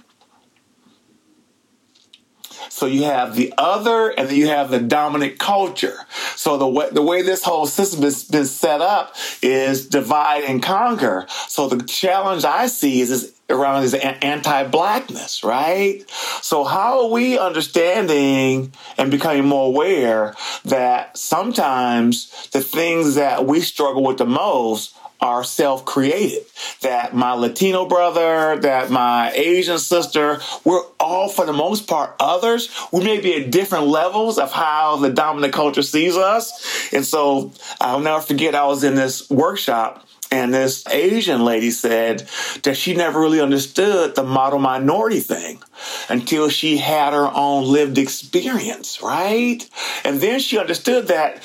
[2.69, 5.97] So you have the other and then you have the dominant culture.
[6.35, 10.61] So the way, the way this whole system has been set up is divide and
[10.61, 11.25] conquer.
[11.47, 16.03] So the challenge I see is, is around this anti-blackness, right?
[16.41, 20.35] So how are we understanding and becoming more aware
[20.65, 26.45] that sometimes the things that we struggle with the most are self created.
[26.81, 32.69] That my Latino brother, that my Asian sister, we're all for the most part others.
[32.91, 36.93] We may be at different levels of how the dominant culture sees us.
[36.93, 42.27] And so I'll never forget, I was in this workshop and this Asian lady said
[42.63, 45.61] that she never really understood the model minority thing
[46.09, 49.59] until she had her own lived experience, right?
[50.03, 51.43] And then she understood that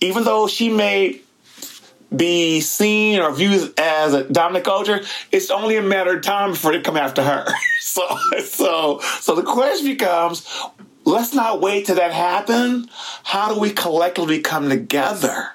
[0.00, 1.22] even though she may
[2.14, 5.02] be seen or viewed as a dominant culture,
[5.32, 7.46] it's only a matter of time before they come after her.
[7.80, 8.02] so,
[8.44, 10.46] so, so the question becomes,
[11.04, 12.88] let's not wait till that happens.
[13.24, 15.50] How do we collectively come together?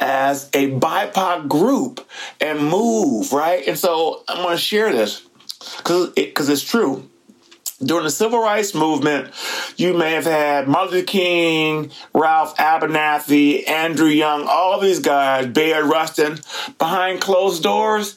[0.00, 2.06] As a BIPOC group
[2.40, 3.66] and move, right?
[3.66, 5.22] And so I'm going to share this
[5.78, 7.08] because it, cause it's true
[7.84, 9.32] during the civil rights movement,
[9.76, 15.86] you may have had Martin Luther King, Ralph Abernathy, Andrew Young, all these guys, Bayard
[15.86, 16.38] Rustin,
[16.78, 18.16] behind closed doors.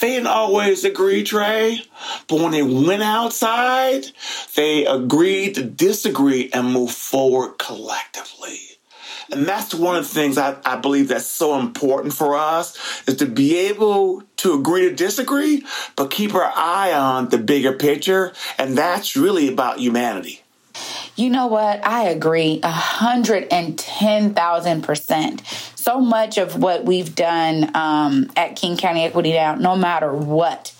[0.00, 1.80] They didn't always agree, Trey,
[2.28, 4.06] but when they went outside,
[4.54, 8.73] they agreed to disagree and move forward collectively.
[9.36, 12.76] And that's one of the things I, I believe that's so important for us
[13.06, 15.64] is to be able to agree to disagree,
[15.96, 18.32] but keep our eye on the bigger picture.
[18.58, 20.42] And that's really about humanity.
[21.16, 21.86] You know what?
[21.86, 25.42] I agree a hundred and ten thousand percent.
[25.76, 30.74] So much of what we've done um, at King County Equity Now, no matter what,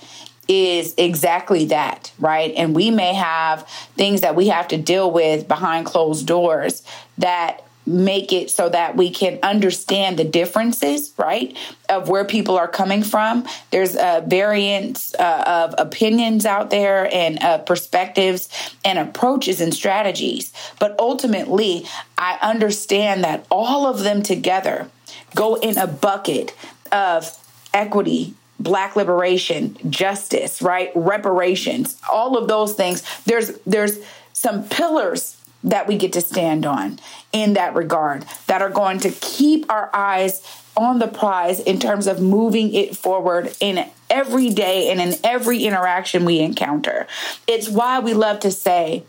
[0.49, 2.53] is exactly that, right?
[2.57, 6.83] And we may have things that we have to deal with behind closed doors
[7.19, 11.57] that make it so that we can understand the differences, right,
[11.89, 13.47] of where people are coming from.
[13.70, 18.49] There's a variance uh, of opinions out there and uh, perspectives
[18.85, 20.53] and approaches and strategies.
[20.78, 24.89] But ultimately, I understand that all of them together
[25.35, 26.55] go in a bucket
[26.91, 27.37] of
[27.72, 30.91] equity, black liberation, justice, right?
[30.95, 33.03] Reparations, all of those things.
[33.24, 33.99] There's there's
[34.32, 37.01] some pillars that we get to stand on
[37.33, 40.43] in that regard that are going to keep our eyes
[40.77, 45.65] on the prize in terms of moving it forward in every day and in every
[45.65, 47.07] interaction we encounter.
[47.47, 49.05] It's why we love to say,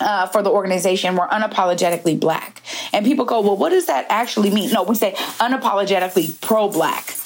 [0.00, 2.62] uh, for the organization, we're unapologetically black.
[2.92, 4.70] And people go, well, what does that actually mean?
[4.70, 7.16] No, we say unapologetically pro black.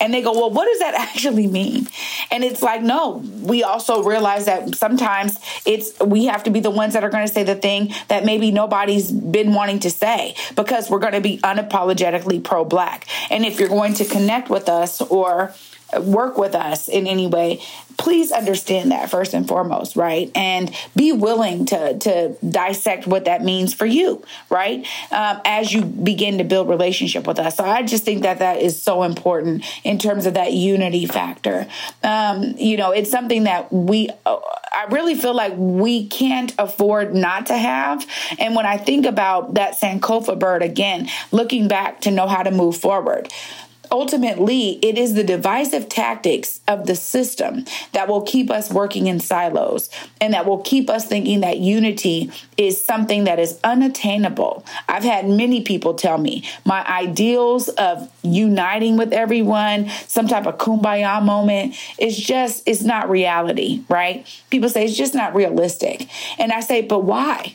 [0.00, 1.88] And they go, well, what does that actually mean?
[2.30, 6.70] And it's like, no, we also realize that sometimes it's we have to be the
[6.70, 10.34] ones that are going to say the thing that maybe nobody's been wanting to say
[10.56, 13.06] because we're going to be unapologetically pro black.
[13.30, 15.54] And if you're going to connect with us or
[15.96, 17.60] work with us in any way,
[17.96, 20.30] please understand that first and foremost, right?
[20.34, 24.86] And be willing to to dissect what that means for you, right?
[25.10, 27.56] Um, as you begin to build relationship with us.
[27.56, 31.66] So I just think that that is so important in terms of that unity factor.
[32.02, 34.10] Um, you know, it's something that we.
[34.26, 38.06] I really feel like we can't afford not to have.
[38.38, 42.52] And when I think about that Sankofa bird again, looking back to know how to
[42.52, 43.28] move forward
[43.90, 49.20] ultimately, it is the divisive tactics of the system that will keep us working in
[49.20, 54.64] silos and that will keep us thinking that unity is something that is unattainable.
[54.88, 60.58] I've had many people tell me my ideals of uniting with everyone, some type of
[60.58, 64.26] kumbaya moment, is just, it's not reality, right?
[64.50, 66.08] People say it's just not realistic.
[66.38, 67.54] And I say, but why?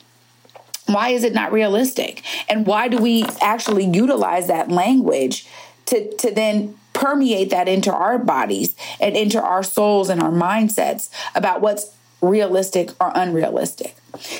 [0.85, 2.23] Why is it not realistic?
[2.49, 5.47] And why do we actually utilize that language
[5.87, 11.09] to, to then permeate that into our bodies and into our souls and our mindsets
[11.35, 13.95] about what's realistic or unrealistic.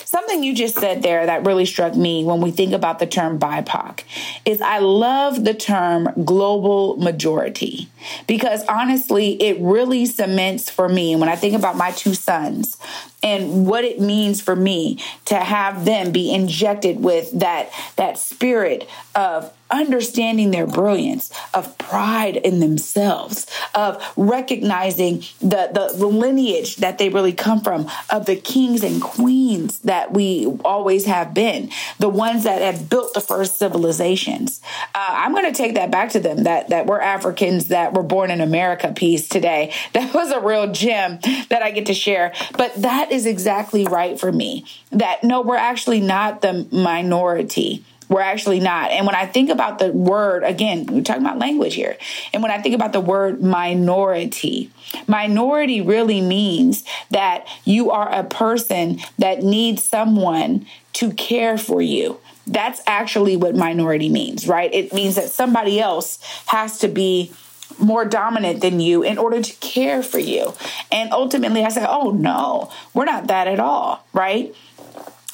[0.06, 3.40] Something you just said there that really struck me when we think about the term
[3.40, 4.04] BIPOC
[4.46, 7.90] is I love the term global majority
[8.28, 12.78] because honestly, it really cements for me when I think about my two sons
[13.24, 18.88] and what it means for me to have them be injected with that that spirit
[19.16, 27.10] of understanding their brilliance, of pride in themselves, of recognizing the, the, lineage that they
[27.10, 32.44] really come from, of the kings and queens that we always have been, the ones
[32.44, 34.62] that have built the first civilizations.
[34.94, 38.04] Uh, I'm going to take that back to them that, that we're Africans that were
[38.04, 39.74] born in America piece today.
[39.94, 41.20] That was a real gem
[41.50, 42.34] that I get to share.
[42.58, 44.66] But that is exactly right for me.
[44.92, 47.86] That no, we're actually not the minority.
[48.10, 48.92] We're actually not.
[48.92, 51.98] And when I think about the word, again, we're talking about language here.
[52.34, 54.72] And when I think about the word minority,
[55.08, 62.20] minority really means that you are a person that needs someone to care for you.
[62.46, 64.72] That's actually what minority means, right?
[64.74, 67.32] It means that somebody else has to be
[67.80, 70.54] more dominant than you in order to care for you.
[70.92, 74.54] And ultimately, I said, oh no, we're not that at all, right?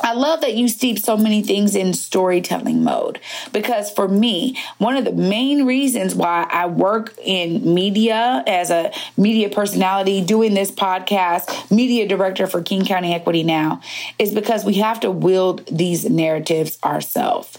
[0.01, 3.19] I love that you steep so many things in storytelling mode
[3.51, 8.93] because for me, one of the main reasons why I work in media as a
[9.17, 13.81] media personality, doing this podcast, media director for King County Equity Now,
[14.17, 17.57] is because we have to wield these narratives ourselves.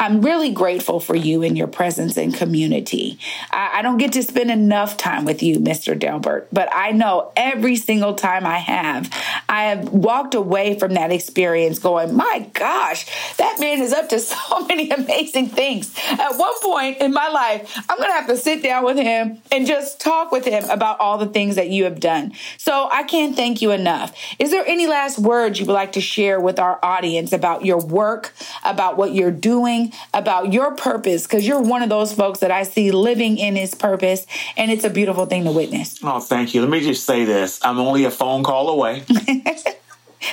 [0.00, 3.18] I'm really grateful for you and your presence in community.
[3.50, 5.96] I, I, don't get to spend enough time with you, Mr.
[5.96, 9.12] Delbert, but I know every single time I have,
[9.46, 13.04] I have walked away from that experience going, my gosh,
[13.36, 15.94] that man is up to so many amazing things.
[16.08, 19.42] At one point in my life, I'm going to have to sit down with him
[19.52, 22.32] and just talk with him about all the things that you have done.
[22.56, 24.16] So I can't thank you enough.
[24.38, 27.84] Is there any last words you would like to share with our audience about your
[27.84, 28.32] work,
[28.64, 29.89] about what you're doing?
[30.14, 33.74] About your purpose because you're one of those folks that I see living in his
[33.74, 34.26] purpose,
[34.56, 35.98] and it's a beautiful thing to witness.
[36.02, 36.60] Oh, thank you.
[36.60, 39.04] Let me just say this I'm only a phone call away.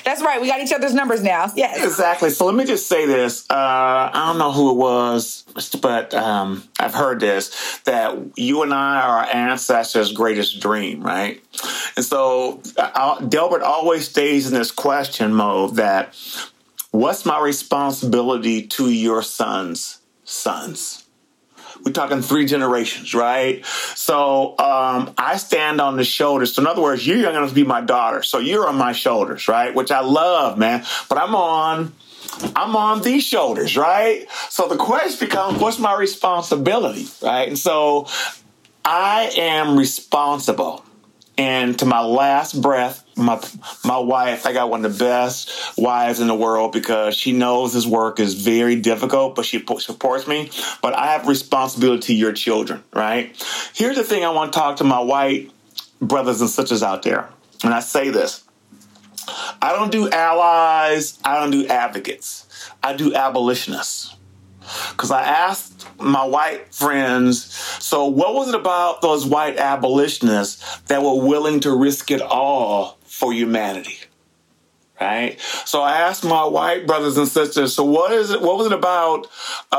[0.04, 0.42] That's right.
[0.42, 1.52] We got each other's numbers now.
[1.56, 1.84] Yes.
[1.84, 2.30] Exactly.
[2.30, 3.46] So let me just say this.
[3.50, 3.54] Uh,
[4.14, 5.46] I don't know who it was,
[5.82, 11.42] but um, I've heard this that you and I are our ancestors' greatest dream, right?
[11.96, 16.16] And so uh, Delbert always stays in this question mode that
[16.98, 21.06] What's my responsibility to your sons' sons?
[21.86, 23.64] We're talking three generations, right?
[23.94, 26.56] So um, I stand on the shoulders.
[26.56, 28.24] So in other words, you're going to be my daughter.
[28.24, 29.76] So you're on my shoulders, right?
[29.76, 30.84] Which I love, man.
[31.08, 31.94] But I'm on
[32.56, 34.26] I'm on these shoulders, right?
[34.50, 37.48] So the question becomes, what's my responsibility, right?
[37.48, 38.08] And so
[38.84, 40.84] I am responsible.
[41.38, 43.42] And to my last breath, my
[43.84, 47.74] my wife, I got one of the best wives in the world because she knows
[47.74, 50.52] this work is very difficult, but she supports me.
[50.82, 53.36] But I have responsibility to your children, right?
[53.74, 55.52] Here's the thing I want to talk to my white
[56.02, 57.28] brothers and sisters out there.
[57.64, 58.44] And I say this.
[59.62, 62.46] I don't do allies, I don't do advocates.
[62.82, 64.16] I do abolitionists.
[64.92, 71.02] Because I asked my white friends, so what was it about those white abolitionists that
[71.02, 73.98] were willing to risk it all for humanity?
[75.00, 75.40] right?
[75.66, 78.42] So I asked my white brothers and sisters, so what is it?
[78.42, 79.28] What was it about
[79.72, 79.76] uh,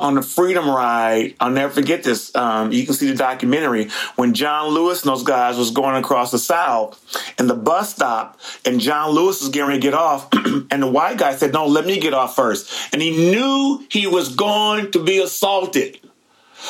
[0.00, 1.34] on the Freedom Ride?
[1.40, 2.34] I'll never forget this.
[2.34, 6.30] Um, you can see the documentary when John Lewis and those guys was going across
[6.30, 7.00] the South,
[7.38, 10.28] and the bus stop, and John Lewis was getting ready to get off,
[10.70, 12.70] and the white guy said, "No, let me get off first.
[12.92, 16.00] and he knew he was going to be assaulted.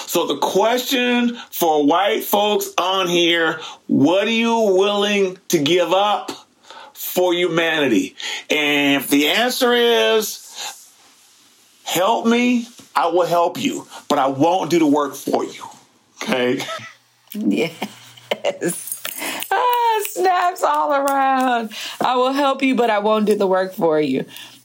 [0.07, 6.33] So the question for white folks on here, what are you willing to give up?
[6.99, 8.15] for humanity?
[8.51, 10.93] And if the answer is
[11.85, 15.65] help me, I will help you, but I won't do the work for you.
[16.23, 16.61] Okay?
[17.35, 19.03] Yes.
[19.51, 21.71] Ah, snaps all around.
[22.01, 24.25] I will help you, but I won't do the work for you.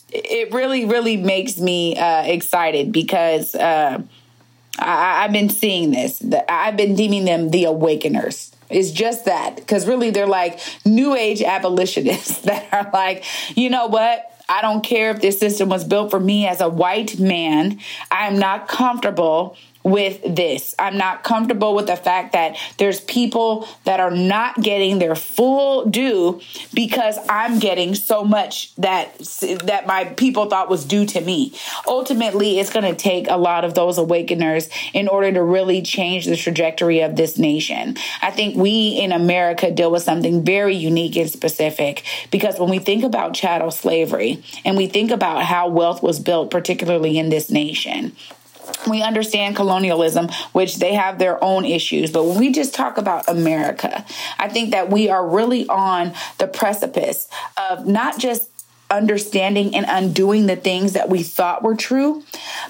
[0.10, 4.02] It really, really makes me uh, excited because uh,
[4.80, 6.24] I, have been seeing this.
[6.50, 8.52] I've been deeming them the awakeners.
[8.70, 9.56] It's just that.
[9.56, 13.24] Because really, they're like new age abolitionists that are like,
[13.56, 14.30] you know what?
[14.50, 17.80] I don't care if this system was built for me as a white man.
[18.12, 20.74] I am not comfortable with this.
[20.80, 25.86] I'm not comfortable with the fact that there's people that are not getting their full
[25.86, 26.42] due
[26.74, 29.18] because I'm getting so much that
[29.64, 31.54] that my people thought was due to me.
[31.88, 36.26] Ultimately, it's going to take a lot of those awakeners in order to really change
[36.26, 37.98] the trajectory of this nation.
[38.22, 42.80] I think we in America deal with something very unique and specific because when we
[42.80, 47.50] think about chattel slavery and we think about how wealth was built particularly in this
[47.50, 48.16] nation,
[48.88, 52.12] we understand colonialism, which they have their own issues.
[52.12, 54.06] But when we just talk about America,
[54.38, 58.50] I think that we are really on the precipice of not just
[58.94, 62.24] understanding and undoing the things that we thought were true,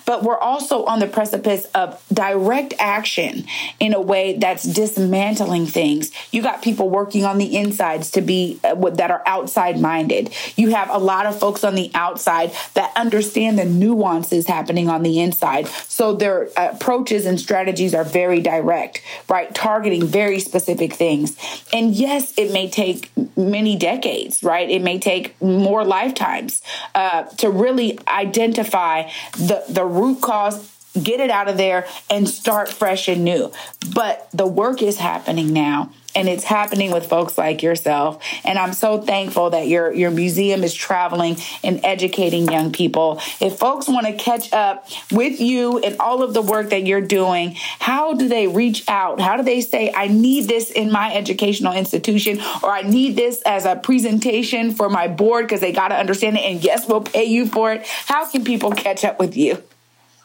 [0.05, 3.45] but we're also on the precipice of direct action
[3.79, 6.11] in a way that's dismantling things.
[6.31, 10.33] You got people working on the insides to be uh, that are outside minded.
[10.55, 15.03] You have a lot of folks on the outside that understand the nuances happening on
[15.03, 15.67] the inside.
[15.67, 19.53] So their approaches and strategies are very direct, right?
[19.53, 21.37] Targeting very specific things.
[21.73, 24.69] And yes, it may take many decades, right?
[24.69, 26.61] It may take more life lifetimes
[26.95, 30.69] uh, to really identify the, the root cause
[31.01, 33.51] get it out of there and start fresh and new.
[33.95, 38.23] But the work is happening now and it's happening with folks like yourself.
[38.43, 43.19] And i'm so thankful that your your museum is traveling and educating young people.
[43.39, 47.01] If folks want to catch up with you and all of the work that you're
[47.01, 49.19] doing how do they reach out?
[49.19, 53.41] How do they say i need this in my educational institution or i need this
[53.45, 57.01] as a presentation for my board because they got to understand it and yes we'll
[57.01, 57.85] pay you for it.
[57.85, 59.61] How can people catch up with you?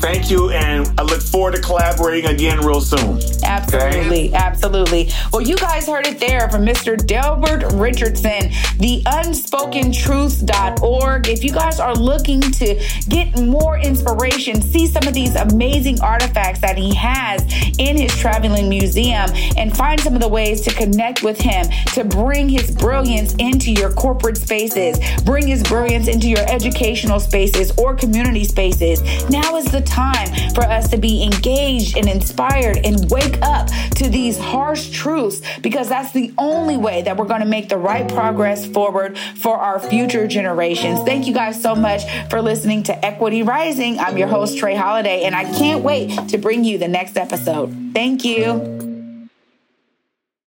[0.05, 3.19] Thank you, and I look forward to collaborating again real soon.
[3.43, 5.09] Absolutely, absolutely.
[5.33, 6.99] Well, you guys heard it there from Mr.
[6.99, 11.29] Delbert Richardson, the unspokentruths.org.
[11.29, 12.79] If you guys are looking to
[13.09, 17.41] get more inspiration, see some of these amazing artifacts that he has
[17.79, 22.05] in his traveling museum, and find some of the ways to connect with him to
[22.05, 27.95] bring his brilliance into your corporate spaces, bring his brilliance into your educational spaces or
[27.95, 29.01] community spaces.
[29.31, 34.09] Now is the time for us to be engaged and inspired and wake up to
[34.09, 38.09] these harsh truths because that's the only way that we're going to make the right
[38.09, 41.01] progress forward for our future generations.
[41.05, 43.99] Thank you guys so much for listening to Equity Rising.
[43.99, 47.93] I'm your host, Trey Holiday, and I can't wait to bring you the next episode.
[47.93, 48.94] Thank you.